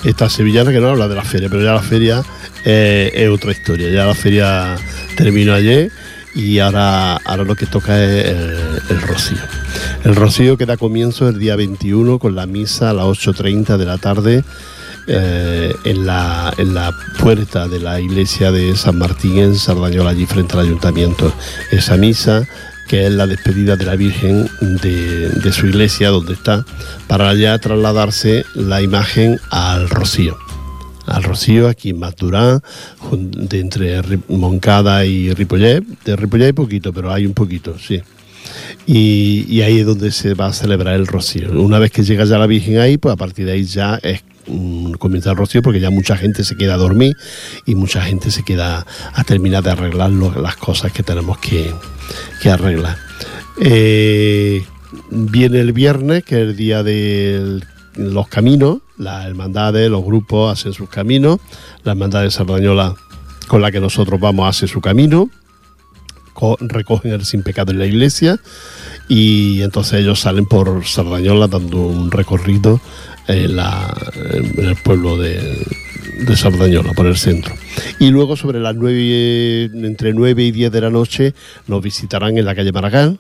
esta 0.03 0.31
sevillana 0.31 0.73
que 0.73 0.81
no 0.81 0.89
habla 0.89 1.09
de 1.09 1.15
la 1.15 1.25
feria, 1.25 1.51
pero 1.51 1.63
ya 1.63 1.75
la 1.75 1.83
feria 1.83 2.23
eh, 2.65 3.11
es 3.13 3.29
otra 3.29 3.53
historia. 3.53 3.91
Ya 3.91 4.07
la 4.07 4.15
feria 4.15 4.77
terminó 5.15 5.53
ayer 5.53 5.93
y 6.35 6.59
ahora, 6.59 7.17
ahora 7.17 7.45
lo 7.45 7.55
que 7.55 7.67
toca 7.67 8.03
es 8.03 8.25
el, 8.89 9.01
rocío. 9.03 9.37
El 10.05 10.17
rocío 10.17 10.57
que 10.57 10.65
da 10.65 10.79
comienzo 10.79 11.29
el 11.29 11.39
día 11.39 11.55
21 11.55 12.19
con 12.19 12.35
la 12.35 12.47
misa 12.47 12.91
a 12.91 12.93
las 12.95 13.05
8.30 13.05 13.77
de 13.77 13.85
la 13.85 13.99
tarde 13.99 14.43
eh, 15.07 15.75
en, 15.85 16.07
la, 16.07 16.55
en 16.57 16.73
la 16.73 16.93
puerta 17.21 17.69
de 17.69 17.79
la 17.79 18.01
iglesia 18.01 18.51
de 18.51 18.75
San 18.75 18.97
Martín 18.97 19.39
en 19.39 19.55
Sardañola, 19.55 20.11
allí 20.11 20.25
frente 20.25 20.55
al 20.55 20.61
ayuntamiento. 20.61 21.31
Esa 21.71 21.99
misa 21.99 22.49
que 22.89 23.07
es 23.07 23.13
la 23.13 23.27
despedida 23.27 23.77
de 23.77 23.85
la 23.85 23.97
Virgen 23.97 24.49
de, 24.61 25.53
su 25.53 25.67
iglesia 25.67 26.11
donde 26.11 26.35
está, 26.35 26.65
para 27.07 27.35
ya 27.35 27.59
trasladarse 27.59 28.45
la 28.55 28.83
imagen 28.83 29.39
al 29.51 29.89
Rocío. 29.89 30.37
Al 31.07 31.23
Rocío, 31.23 31.69
aquí 31.69 31.91
en 31.91 31.99
Maturán, 31.99 32.63
de 33.13 33.61
entre 33.61 34.01
Moncada 34.29 35.05
y 35.05 35.33
Ripollet. 35.33 35.83
De 36.05 36.17
Ripollet 36.17 36.47
hay 36.47 36.53
poquito, 36.53 36.93
pero 36.93 37.13
hay 37.13 37.27
un 37.27 37.35
poquito, 37.35 37.77
sí. 37.79 38.01
Y, 38.87 39.61
ahí 39.63 39.81
es 39.81 39.87
donde 39.87 40.11
se 40.11 40.35
va 40.35 40.47
a 40.47 40.53
celebrar 40.53 40.95
el 40.95 41.07
Rocío. 41.07 41.51
Una 41.61 41.79
vez 41.79 41.91
que 41.91 42.03
llega 42.03 42.25
ya 42.25 42.39
la 42.39 42.47
Virgen 42.47 42.79
ahí, 42.79 42.99
pues 42.99 43.13
a 43.13 43.17
partir 43.17 43.47
de 43.47 43.53
ahí 43.53 43.65
ya 43.65 43.99
es 44.03 44.23
mm, 44.47 44.93
comienza 44.93 45.31
el 45.31 45.37
Rocío 45.37 45.63
porque 45.63 45.81
ya 45.81 45.91
mucha 45.91 46.17
gente 46.17 46.45
se 46.45 46.57
queda 46.57 46.75
a 46.75 46.79
dormir 46.79 47.17
y 47.67 47.75
mucha 47.75 48.03
gente 48.03 48.31
se 48.31 48.43
queda 48.43 48.87
a 49.15 49.25
terminar 49.25 49.63
de 49.63 49.71
arreglar 49.71 50.11
las 50.11 50.57
cosas 50.57 50.93
que 50.93 51.03
tenemos 51.03 51.39
que, 51.39 51.73
que 52.43 52.51
arreglar. 52.51 52.97
Eh, 53.61 54.65
viene 55.11 55.61
el 55.61 55.73
viernes, 55.73 56.25
que 56.25 56.37
es 56.37 56.41
el 56.43 56.57
día 56.57 56.83
de 56.83 57.61
los 57.97 58.29
caminos, 58.29 58.79
las 58.99 59.27
hermandades, 59.27 59.91
los 59.91 60.05
grupos 60.05 60.59
hacen 60.59 60.73
sus 60.73 60.89
caminos, 60.89 61.39
la 61.85 61.93
hermandad 61.93 62.23
de 62.23 62.31
Sardañola 62.31 62.95
con 63.49 63.61
la 63.61 63.71
que 63.71 63.81
nosotros 63.81 64.19
vamos 64.19 64.49
hace 64.49 64.67
su 64.67 64.81
camino, 64.81 65.31
co- 66.33 66.57
recogen 66.61 67.13
el 67.13 67.25
sin 67.25 67.43
pecado 67.43 67.73
en 67.73 67.79
la 67.79 67.87
iglesia 67.87 68.41
y 69.09 69.61
entonces 69.63 70.01
ellos 70.01 70.21
salen 70.21 70.47
por 70.47 70.85
Sardañola 70.87 71.47
dando 71.47 71.79
un 71.79 72.11
recorrido 72.11 72.81
en, 73.29 73.59
en 73.59 74.65
el 74.65 74.77
pueblo 74.77 75.17
de, 75.19 75.67
de 76.19 76.37
Sardañola, 76.37 76.93
por 76.93 77.07
el 77.07 77.17
centro. 77.17 77.55
Y 77.99 78.11
luego 78.11 78.37
sobre 78.37 78.61
las 78.61 78.75
9, 78.75 79.71
entre 79.75 80.13
9 80.13 80.45
y 80.45 80.53
10 80.53 80.73
de 80.73 80.81
la 80.81 80.91
noche 80.91 81.35
nos 81.67 81.83
visitarán 81.83 82.39
en 82.39 82.45
la 82.45 82.55
calle 82.55 82.73
Maragall, 82.73 83.19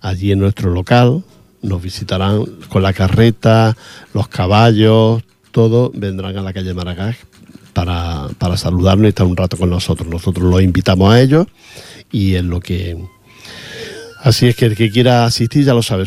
allí 0.00 0.32
en 0.32 0.38
nuestro 0.38 0.70
local, 0.70 1.24
nos 1.62 1.82
visitarán 1.82 2.44
con 2.68 2.82
la 2.82 2.92
carreta, 2.92 3.76
los 4.14 4.28
caballos, 4.28 5.22
todo, 5.50 5.90
vendrán 5.94 6.36
a 6.36 6.42
la 6.42 6.52
calle 6.52 6.74
Maragall 6.74 7.16
para, 7.72 8.28
para 8.38 8.56
saludarnos 8.56 9.06
y 9.06 9.08
estar 9.08 9.26
un 9.26 9.36
rato 9.36 9.56
con 9.56 9.70
nosotros. 9.70 10.08
Nosotros 10.08 10.50
los 10.50 10.62
invitamos 10.62 11.12
a 11.12 11.20
ellos 11.20 11.46
y 12.10 12.34
es 12.34 12.44
lo 12.44 12.60
que... 12.60 12.96
Así 14.26 14.48
es 14.48 14.56
que 14.56 14.64
el 14.66 14.74
que 14.74 14.90
quiera 14.90 15.24
asistir 15.24 15.64
ya 15.64 15.72
lo 15.72 15.84
sabe. 15.84 16.04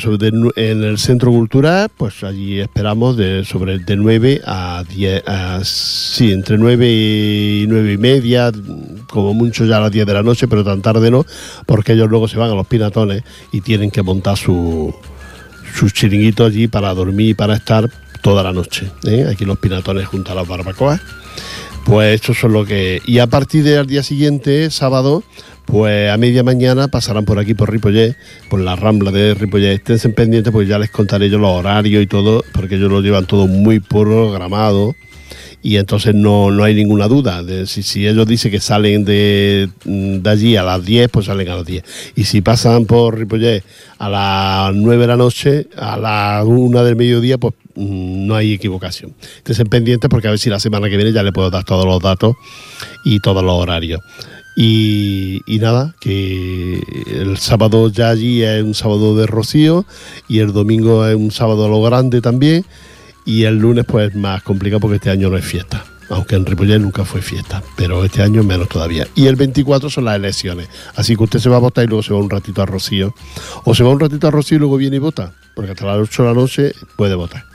En 0.57 0.83
el 0.83 0.97
Centro 0.97 1.31
Cultural, 1.31 1.87
pues 1.95 2.21
allí 2.25 2.59
esperamos 2.59 3.15
de, 3.15 3.45
sobre 3.45 3.79
de 3.79 3.95
9 3.95 4.41
a 4.45 4.83
10, 4.89 5.23
a- 5.25 5.61
sí, 5.63 6.33
entre 6.33 6.57
9 6.57 6.85
y 6.85 7.65
9 7.69 7.93
y 7.93 7.97
media, 7.97 8.51
como 9.09 9.33
mucho 9.33 9.63
ya 9.63 9.77
a 9.77 9.79
las 9.79 9.91
10 9.93 10.05
de 10.05 10.13
la 10.13 10.21
noche, 10.21 10.49
pero 10.49 10.65
tan 10.65 10.81
tarde 10.81 11.09
no, 11.09 11.25
porque 11.65 11.93
ellos 11.93 12.09
luego 12.09 12.27
se 12.27 12.37
van 12.37 12.51
a 12.51 12.55
los 12.55 12.67
pinatones 12.67 13.23
y 13.53 13.61
tienen 13.61 13.89
que 13.89 14.01
montar 14.03 14.35
su, 14.35 14.93
sus 15.73 15.93
chiringuitos 15.93 16.47
allí 16.51 16.67
para 16.67 16.93
dormir 16.93 17.29
y 17.29 17.33
para 17.35 17.55
estar 17.55 17.89
toda 18.21 18.43
la 18.43 18.51
noche. 18.51 18.91
¿eh? 19.05 19.27
Aquí 19.31 19.45
los 19.45 19.59
pinatones 19.59 20.05
junto 20.07 20.33
a 20.33 20.35
las 20.35 20.45
barbacoas. 20.45 20.99
Pues 21.85 22.21
eso 22.21 22.33
son 22.33 22.51
lo 22.51 22.65
que... 22.65 23.01
Y 23.05 23.19
a 23.19 23.27
partir 23.27 23.63
del 23.63 23.87
día 23.87 24.03
siguiente, 24.03 24.69
sábado, 24.71 25.23
pues 25.69 26.11
a 26.11 26.17
media 26.17 26.43
mañana 26.43 26.87
pasarán 26.87 27.25
por 27.25 27.37
aquí, 27.37 27.53
por 27.53 27.71
Ripollet, 27.71 28.15
por 28.49 28.59
la 28.59 28.75
rambla 28.75 29.11
de 29.11 29.35
Ripollet. 29.35 29.75
Esténse 29.75 30.09
pendientes, 30.09 30.51
pues 30.51 30.67
ya 30.67 30.79
les 30.79 30.89
contaré 30.89 31.29
yo 31.29 31.37
los 31.37 31.51
horarios 31.51 32.01
y 32.01 32.07
todo, 32.07 32.43
porque 32.53 32.75
ellos 32.75 32.91
lo 32.91 33.01
llevan 33.01 33.27
todo 33.27 33.45
muy 33.47 33.79
programado. 33.79 34.95
Y 35.61 35.75
entonces 35.75 36.15
no, 36.15 36.51
no 36.51 36.63
hay 36.63 36.73
ninguna 36.73 37.07
duda. 37.07 37.43
Si, 37.65 38.07
ellos 38.07 38.25
dicen 38.25 38.49
que 38.49 38.59
salen 38.61 39.03
de, 39.03 39.69
de 39.83 40.29
allí 40.29 40.55
a 40.55 40.63
las 40.63 40.83
10, 40.83 41.09
pues 41.09 41.27
salen 41.27 41.49
a 41.49 41.55
las 41.55 41.65
10. 41.65 41.83
Y 42.15 42.23
si 42.23 42.41
pasan 42.41 42.85
por 42.85 43.19
Ripollet 43.19 43.63
a 43.99 44.09
las 44.09 44.73
9 44.73 45.01
de 45.01 45.07
la 45.07 45.17
noche, 45.17 45.67
a 45.77 45.97
la 45.97 46.43
1 46.45 46.83
del 46.83 46.95
mediodía, 46.95 47.37
pues 47.37 47.53
mm, 47.75 48.25
no 48.25 48.35
hay 48.35 48.53
equivocación. 48.53 49.13
Estén 49.45 49.67
pendientes 49.67 50.09
porque 50.09 50.27
a 50.27 50.31
ver 50.31 50.39
si 50.39 50.49
la 50.49 50.59
semana 50.59 50.89
que 50.89 50.95
viene 50.95 51.11
ya 51.11 51.23
le 51.23 51.33
puedo 51.33 51.51
dar 51.51 51.65
todos 51.65 51.85
los 51.85 52.01
datos 52.01 52.35
y 53.03 53.19
todos 53.19 53.43
los 53.43 53.53
horarios. 53.53 53.99
Y, 54.55 55.41
nada, 55.61 55.95
que 56.01 56.81
el 57.07 57.37
sábado 57.37 57.89
ya 57.89 58.09
allí 58.09 58.43
es 58.43 58.61
un 58.61 58.73
sábado 58.73 59.15
de 59.15 59.25
rocío 59.25 59.85
y 60.27 60.39
el 60.39 60.51
domingo 60.51 61.05
es 61.05 61.15
un 61.15 61.31
sábado 61.31 61.65
a 61.65 61.69
lo 61.69 61.81
grande 61.81 62.19
también 62.19 62.65
y 63.25 63.43
el 63.43 63.57
lunes 63.57 63.85
pues 63.85 64.09
es 64.09 64.15
más 64.15 64.43
complicado 64.43 64.81
porque 64.81 64.95
este 64.95 65.11
año 65.11 65.29
no 65.29 65.37
es 65.37 65.45
fiesta. 65.45 65.85
aunque 66.09 66.35
en 66.35 66.45
Ripollet 66.45 66.79
nunca 66.79 67.05
fue 67.05 67.21
fiesta, 67.21 67.61
pero 67.77 68.03
este 68.03 68.23
año 68.23 68.43
menos 68.43 68.67
todavía. 68.67 69.07
Y 69.13 69.27
el 69.27 69.35
24 69.35 69.91
son 69.91 70.05
las 70.05 70.15
elecciones, 70.15 70.67
así 70.95 71.15
que 71.15 71.23
usted 71.23 71.39
se 71.39 71.49
va 71.49 71.57
a 71.57 71.59
votar 71.59 71.83
y 71.83 71.87
luego 71.87 72.01
se 72.01 72.13
va 72.13 72.19
un 72.19 72.31
ratito 72.31 72.63
a 72.63 72.65
Rocío, 72.65 73.13
o 73.63 73.75
se 73.75 73.83
va 73.83 73.91
un 73.91 73.99
ratito 73.99 74.27
a 74.27 74.31
Rocío 74.31 74.57
y 74.57 74.59
luego 74.59 74.77
viene 74.77 74.95
y 74.95 74.99
vota, 74.99 75.33
porque 75.55 75.71
hasta 75.71 75.85
las 75.85 75.97
8 75.97 76.23
de 76.23 76.29
la 76.29 76.33
noche 76.33 76.73
puede 76.95 77.13
votar. 77.13 77.45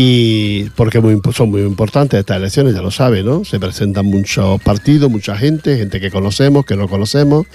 Y 0.00 0.70
porque 0.76 1.02
son 1.32 1.50
muy 1.50 1.62
importantes 1.62 2.20
estas 2.20 2.36
elecciones, 2.36 2.72
ya 2.72 2.82
lo 2.82 2.92
sabe, 2.92 3.24
¿no? 3.24 3.44
Se 3.44 3.58
presentan 3.58 4.06
muchos 4.06 4.62
partidos, 4.62 5.10
mucha 5.10 5.36
gente, 5.36 5.76
gente 5.76 5.98
que 5.98 6.12
conocemos, 6.12 6.64
que 6.64 6.76
no 6.76 6.86
conocemos, 6.86 7.48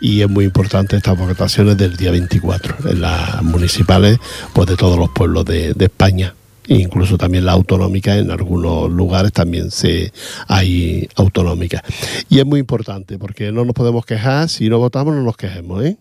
y 0.00 0.20
es 0.20 0.30
muy 0.30 0.44
importante 0.44 0.96
estas 0.96 1.18
votaciones 1.18 1.76
del 1.76 1.96
día 1.96 2.12
24 2.12 2.90
en 2.90 3.00
las 3.00 3.42
municipales 3.42 4.18
pues 4.52 4.68
de 4.68 4.76
todos 4.76 4.96
los 5.00 5.10
pueblos 5.10 5.44
de, 5.44 5.74
España 5.80 6.36
incluso 6.68 7.18
también 7.18 7.44
la 7.44 7.52
autonómica 7.52 8.16
en 8.16 8.30
algunos 8.30 8.88
lugares 8.88 9.32
también 9.32 9.72
se 9.72 10.12
hay 10.46 11.08
autonómica 11.16 11.82
y 12.28 12.38
es 12.38 12.46
muy 12.46 12.60
importante 12.60 13.18
porque 13.18 13.50
no 13.50 13.64
nos 13.64 13.74
podemos 13.74 14.06
quejar 14.06 14.48
si 14.48 14.68
no 14.68 14.78
votamos 14.78 15.16
no 15.16 15.22
nos 15.22 15.36
quejemos 15.36 15.84
¿eh? 15.84 15.96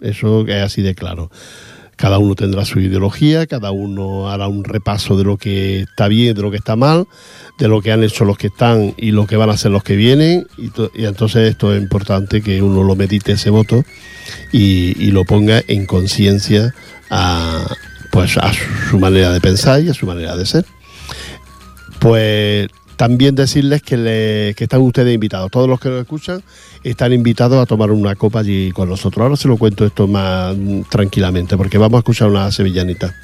eso 0.00 0.46
es 0.46 0.62
así 0.62 0.80
de 0.82 0.94
claro 0.94 1.30
cada 1.96 2.18
uno 2.18 2.34
tendrá 2.34 2.64
su 2.64 2.80
ideología, 2.80 3.46
cada 3.46 3.70
uno 3.70 4.30
hará 4.30 4.48
un 4.48 4.64
repaso 4.64 5.16
de 5.16 5.24
lo 5.24 5.36
que 5.36 5.80
está 5.80 6.08
bien, 6.08 6.34
de 6.34 6.42
lo 6.42 6.50
que 6.50 6.56
está 6.56 6.76
mal, 6.76 7.06
de 7.58 7.68
lo 7.68 7.80
que 7.80 7.92
han 7.92 8.02
hecho 8.02 8.24
los 8.24 8.38
que 8.38 8.48
están 8.48 8.94
y 8.96 9.12
lo 9.12 9.26
que 9.26 9.36
van 9.36 9.50
a 9.50 9.54
hacer 9.54 9.70
los 9.70 9.84
que 9.84 9.96
vienen. 9.96 10.46
Y, 10.58 11.04
entonces 11.04 11.50
esto 11.50 11.74
es 11.74 11.80
importante 11.80 12.42
que 12.42 12.62
uno 12.62 12.82
lo 12.82 12.96
medite 12.96 13.32
ese 13.32 13.50
voto 13.50 13.84
y, 14.52 14.94
y 15.02 15.10
lo 15.10 15.24
ponga 15.24 15.62
en 15.66 15.86
conciencia 15.86 16.74
a, 17.10 17.66
pues 18.10 18.36
a 18.38 18.52
su 18.90 18.98
manera 18.98 19.32
de 19.32 19.40
pensar 19.40 19.82
y 19.82 19.88
a 19.88 19.94
su 19.94 20.06
manera 20.06 20.36
de 20.36 20.46
ser. 20.46 20.64
Pues 22.00 22.68
también 22.96 23.34
decirles 23.34 23.82
que, 23.82 23.96
le, 23.96 24.54
que 24.54 24.64
están 24.64 24.80
ustedes 24.80 25.14
invitados, 25.14 25.50
todos 25.50 25.68
los 25.68 25.80
que 25.80 25.88
nos 25.88 26.00
escuchan 26.00 26.42
están 26.82 27.12
invitados 27.12 27.62
a 27.62 27.66
tomar 27.66 27.90
una 27.90 28.14
copa 28.14 28.40
allí 28.40 28.70
con 28.72 28.88
nosotros. 28.88 29.22
Ahora 29.22 29.36
se 29.36 29.48
lo 29.48 29.56
cuento 29.56 29.84
esto 29.84 30.06
más 30.06 30.56
tranquilamente 30.90 31.56
porque 31.56 31.78
vamos 31.78 31.98
a 31.98 32.00
escuchar 32.00 32.28
una 32.28 32.50
sevillanita. 32.50 33.14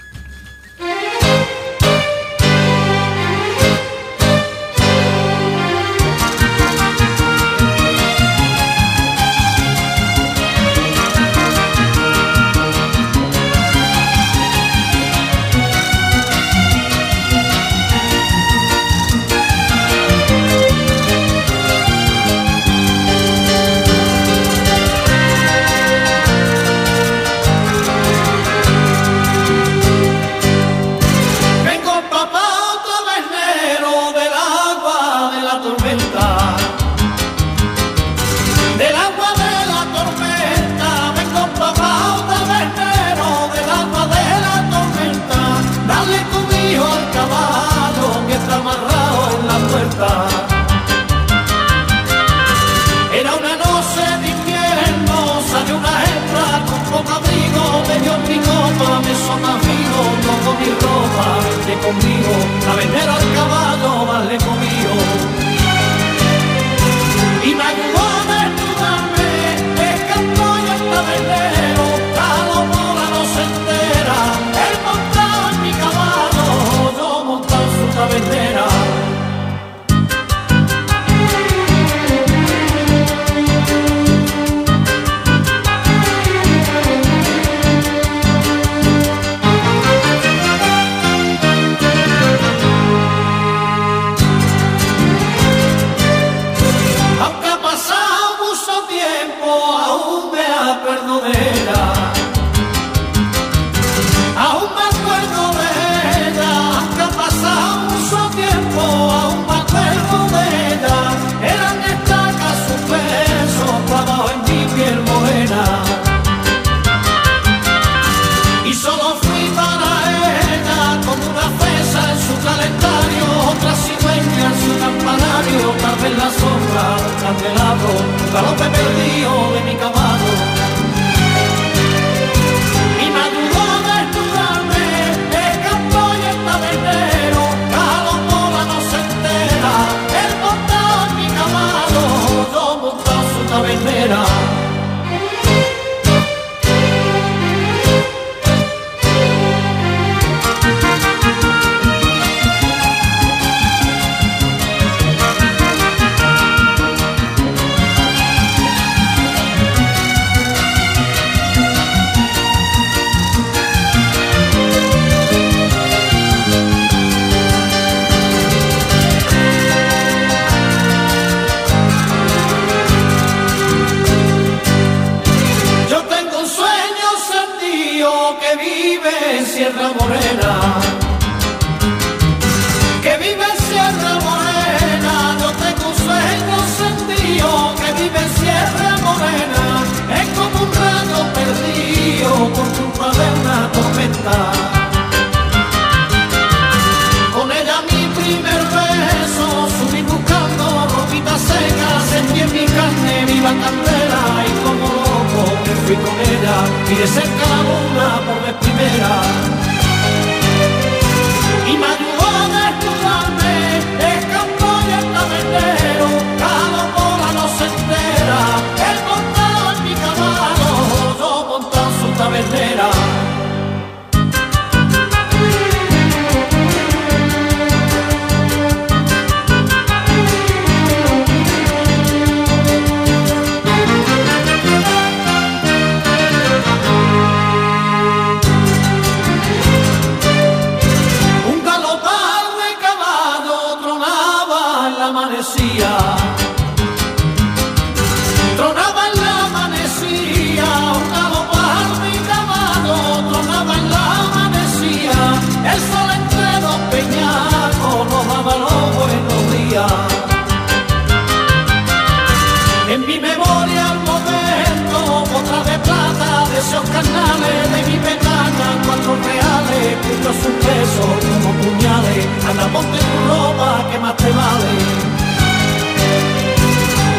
Anda 272.51 272.66
ponte 272.72 272.98
tu 272.98 273.18
ropa 273.28 273.88
que 273.90 273.98
más 273.98 274.16
te 274.16 274.30
vale. 274.30 274.72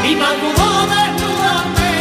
Y 0.09 0.13
a 0.95 1.05
desnudarme, 1.07 1.91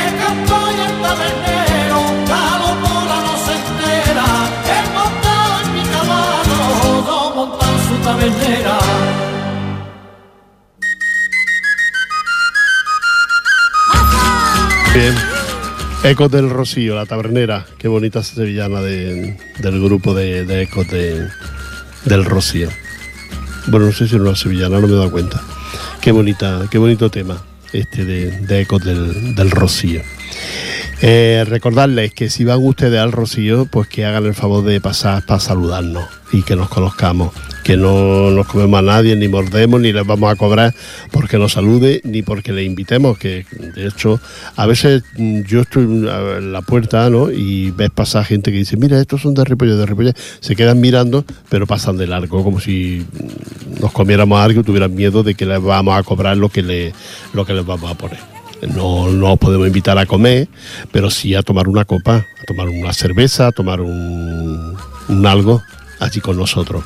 el 0.00 0.10
campo 0.22 0.56
y 0.76 0.80
el 0.86 0.94
tabernero, 1.06 2.00
la 2.32 2.44
locola 2.62 3.16
no 3.26 3.34
se 3.44 3.52
entera, 3.60 4.26
he 4.72 4.80
montado 4.98 5.54
en 5.64 5.68
mi 5.74 5.84
caballo, 5.94 7.04
no 7.06 7.34
montan 7.36 7.74
su 7.88 7.94
tabernera. 8.06 8.78
Bien. 14.94 15.14
Ecos 16.04 16.30
del 16.30 16.50
Rocío, 16.50 16.94
la 16.96 17.06
tabernera. 17.06 17.64
Qué 17.78 17.88
bonita 17.88 18.22
sevillana 18.22 18.80
de- 18.82 19.36
del 19.58 19.82
grupo 19.82 20.14
de, 20.14 20.44
de 20.44 20.62
Ecos 20.62 20.88
de- 20.88 21.28
del 22.04 22.24
Rocío. 22.24 22.68
Bueno, 23.68 23.86
no 23.86 23.92
sé 23.92 24.08
si 24.08 24.14
era 24.14 24.24
una 24.24 24.36
sevillana, 24.36 24.80
no 24.80 24.86
me 24.86 24.92
he 24.92 24.96
dado 24.96 25.10
cuenta. 25.10 25.40
Qué 26.00 26.12
bonita, 26.12 26.66
qué 26.70 26.78
bonito 26.78 27.10
tema 27.10 27.42
este 27.72 28.04
de, 28.04 28.30
de 28.40 28.60
Ecos 28.60 28.84
del, 28.84 29.34
del 29.34 29.50
Rocío. 29.50 30.02
Eh, 31.00 31.44
recordarles 31.48 32.14
que 32.14 32.30
si 32.30 32.44
van 32.44 32.60
ustedes 32.62 33.00
al 33.00 33.12
Rocío, 33.12 33.66
pues 33.66 33.88
que 33.88 34.04
hagan 34.04 34.24
el 34.26 34.34
favor 34.34 34.64
de 34.64 34.80
pasar 34.80 35.24
para 35.26 35.40
saludarnos 35.40 36.04
y 36.32 36.42
que 36.42 36.54
nos 36.54 36.68
conozcamos. 36.68 37.32
Que 37.62 37.76
no 37.76 38.30
nos 38.30 38.46
comemos 38.48 38.78
a 38.78 38.82
nadie, 38.82 39.14
ni 39.14 39.28
mordemos, 39.28 39.80
ni 39.80 39.92
les 39.92 40.04
vamos 40.04 40.32
a 40.32 40.36
cobrar 40.36 40.74
porque 41.12 41.38
nos 41.38 41.52
salude, 41.52 42.00
ni 42.04 42.22
porque 42.22 42.52
le 42.52 42.64
invitemos. 42.64 43.18
Que 43.18 43.46
de 43.74 43.86
hecho, 43.86 44.20
a 44.56 44.66
veces 44.66 45.04
mm, 45.16 45.42
yo 45.42 45.60
estoy 45.60 45.84
en 45.84 46.52
la 46.52 46.62
puerta 46.62 47.08
¿no? 47.08 47.30
y 47.30 47.70
ves 47.70 47.90
pasar 47.90 48.24
gente 48.24 48.50
que 48.50 48.58
dice: 48.58 48.76
Mira, 48.76 49.00
estos 49.00 49.22
son 49.22 49.34
de 49.34 49.44
Ripollet, 49.44 49.76
de 49.76 49.86
Ripollet. 49.86 50.16
Se 50.40 50.56
quedan 50.56 50.80
mirando, 50.80 51.24
pero 51.48 51.66
pasan 51.66 51.96
de 51.96 52.06
largo, 52.08 52.42
como 52.42 52.58
si 52.58 53.06
mm, 53.12 53.80
nos 53.80 53.92
comiéramos 53.92 54.40
algo 54.40 54.62
y 54.62 54.64
tuvieran 54.64 54.94
miedo 54.94 55.22
de 55.22 55.34
que 55.34 55.46
les 55.46 55.62
vamos 55.62 55.96
a 55.96 56.02
cobrar 56.02 56.36
lo 56.36 56.48
que, 56.48 56.62
le, 56.62 56.92
lo 57.32 57.44
que 57.44 57.54
les 57.54 57.64
vamos 57.64 57.90
a 57.90 57.94
poner. 57.94 58.18
No, 58.74 59.10
no 59.10 59.32
os 59.32 59.38
podemos 59.38 59.66
invitar 59.66 59.98
a 59.98 60.06
comer, 60.06 60.48
pero 60.92 61.10
sí 61.10 61.34
a 61.34 61.42
tomar 61.42 61.68
una 61.68 61.84
copa, 61.84 62.16
a 62.16 62.44
tomar 62.46 62.68
una 62.68 62.92
cerveza, 62.92 63.48
a 63.48 63.52
tomar 63.52 63.80
un 63.80 64.76
algo 65.26 65.62
allí 66.02 66.20
con 66.20 66.36
nosotros. 66.36 66.84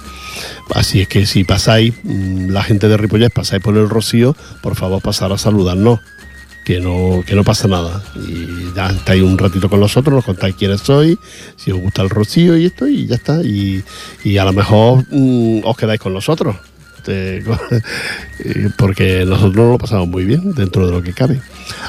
Así 0.75 1.01
es 1.01 1.09
que 1.09 1.27
si 1.27 1.45
pasáis, 1.45 1.95
mm, 2.03 2.51
la 2.51 2.63
gente 2.63 2.89
de 2.89 2.97
Ripollet, 2.97 3.31
pasáis 3.31 3.63
por 3.63 3.77
el 3.77 3.89
Rocío, 3.89 4.37
por 4.63 4.77
favor 4.77 5.03
pasar 5.03 5.33
a 5.33 5.39
saludarnos, 5.39 6.01
que 6.65 6.81
no, 6.81 7.23
que 7.25 7.37
no 7.37 7.45
pasa 7.45 7.69
nada. 7.69 8.03
Y 8.17 8.75
ya 8.75 8.89
estáis 8.89 9.23
un 9.23 9.39
ratito 9.39 9.69
con 9.69 9.81
nosotros, 9.81 10.15
nos 10.15 10.25
contáis 10.25 10.57
quiénes 10.57 10.81
sois, 10.81 11.17
si 11.57 11.71
os 11.71 11.79
gusta 11.79 12.03
el 12.03 12.11
Rocío 12.11 12.57
y 12.57 12.67
esto, 12.67 12.89
y 12.89 13.07
ya 13.07 13.15
está. 13.15 13.41
Y, 13.43 13.85
y 14.25 14.39
a 14.39 14.45
lo 14.45 14.53
mejor 14.53 15.05
mm, 15.11 15.61
os 15.65 15.77
quedáis 15.77 16.01
con 16.01 16.13
nosotros. 16.13 16.57
Eh, 17.09 18.71
porque 18.77 19.25
nosotros 19.25 19.55
nos 19.55 19.71
lo 19.71 19.79
pasamos 19.79 20.09
muy 20.09 20.25
bien 20.25 20.53
dentro 20.55 20.87
de 20.87 20.93
lo 20.93 21.03
que 21.03 21.13
cabe. 21.13 21.41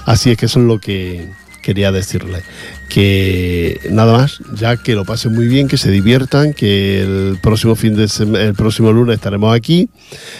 Así 0.06 0.32
es 0.32 0.38
que 0.38 0.46
eso 0.46 0.60
es 0.60 0.66
lo 0.66 0.80
que 0.80 1.28
quería 1.68 1.91
decirles. 1.91 2.45
Que 2.88 3.82
nada 3.91 4.18
más, 4.18 4.39
ya 4.55 4.78
que 4.78 4.95
lo 4.95 5.03
pasen 5.03 5.34
muy 5.34 5.47
bien, 5.47 5.68
que 5.68 5.76
se 5.76 5.91
diviertan, 5.91 6.53
que 6.53 7.01
el 7.01 7.39
próximo 7.43 7.76
fin 7.76 7.93
de 7.93 8.07
el 8.39 8.53
próximo 8.53 8.93
lunes 8.93 9.15
estaremos 9.15 9.53
aquí, 9.53 9.89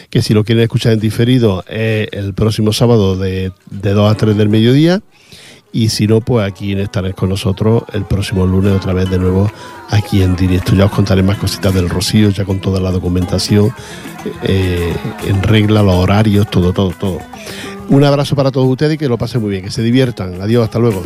que 0.10 0.22
si 0.22 0.34
lo 0.34 0.46
quieren 0.46 0.64
escuchar 0.64 0.94
en 0.94 1.02
diferido 1.02 1.66
es 1.68 2.08
el 2.14 2.34
próximo 2.34 2.72
sábado 2.72 3.18
de, 3.18 3.52
de 3.70 3.92
2 3.92 4.10
a 4.10 4.16
3 4.16 4.38
del 4.38 4.48
mediodía. 4.48 5.02
Y 5.74 5.90
si 5.90 6.08
no, 6.08 6.22
pues 6.22 6.50
aquí 6.50 6.72
estaré 6.80 7.12
con 7.12 7.28
nosotros 7.28 7.84
el 7.92 8.06
próximo 8.06 8.46
lunes 8.46 8.72
otra 8.72 8.94
vez 8.94 9.10
de 9.10 9.20
nuevo 9.20 9.52
aquí 9.90 10.22
en 10.22 10.34
directo. 10.38 10.76
Ya 10.76 10.86
os 10.86 10.92
contaré 10.92 11.24
más 11.24 11.38
cositas 11.38 11.74
del 11.74 11.90
Rocío, 11.90 12.30
ya 12.30 12.46
con 12.46 12.62
toda 12.62 12.80
la 12.80 12.90
documentación 12.90 13.74
eh, 14.44 14.96
en 15.28 15.44
regla, 15.44 15.84
los 15.84 15.96
horarios, 15.96 16.50
todo, 16.50 16.72
todo, 16.72 16.92
todo. 16.98 17.20
Un 17.90 18.04
abrazo 18.04 18.36
para 18.36 18.52
todos 18.52 18.68
ustedes 18.68 18.96
y 18.96 18.98
que 18.98 19.08
lo 19.08 19.18
pasen 19.18 19.42
muy 19.42 19.52
bien, 19.52 19.64
que 19.64 19.72
se 19.72 19.82
diviertan. 19.82 20.42
Adiós, 20.42 20.66
hasta 20.66 20.80
luego. 20.80 21.04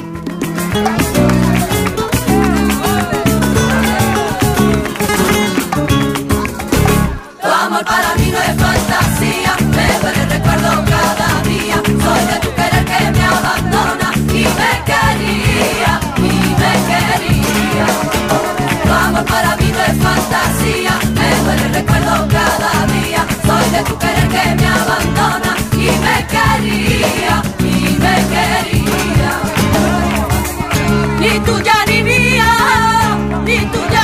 Tu 23.84 23.98
querer 23.98 24.28
que 24.28 24.56
me 24.56 25.71
y 25.82 25.90
me 26.06 26.18
quería, 26.34 27.36
y 27.60 27.98
me 28.04 28.16
quería. 28.32 29.32
Ni 31.20 31.34
tuya 31.46 31.78
ni 31.88 32.04
mía, 32.04 32.52
ni 33.46 33.58
tuya. 33.72 34.01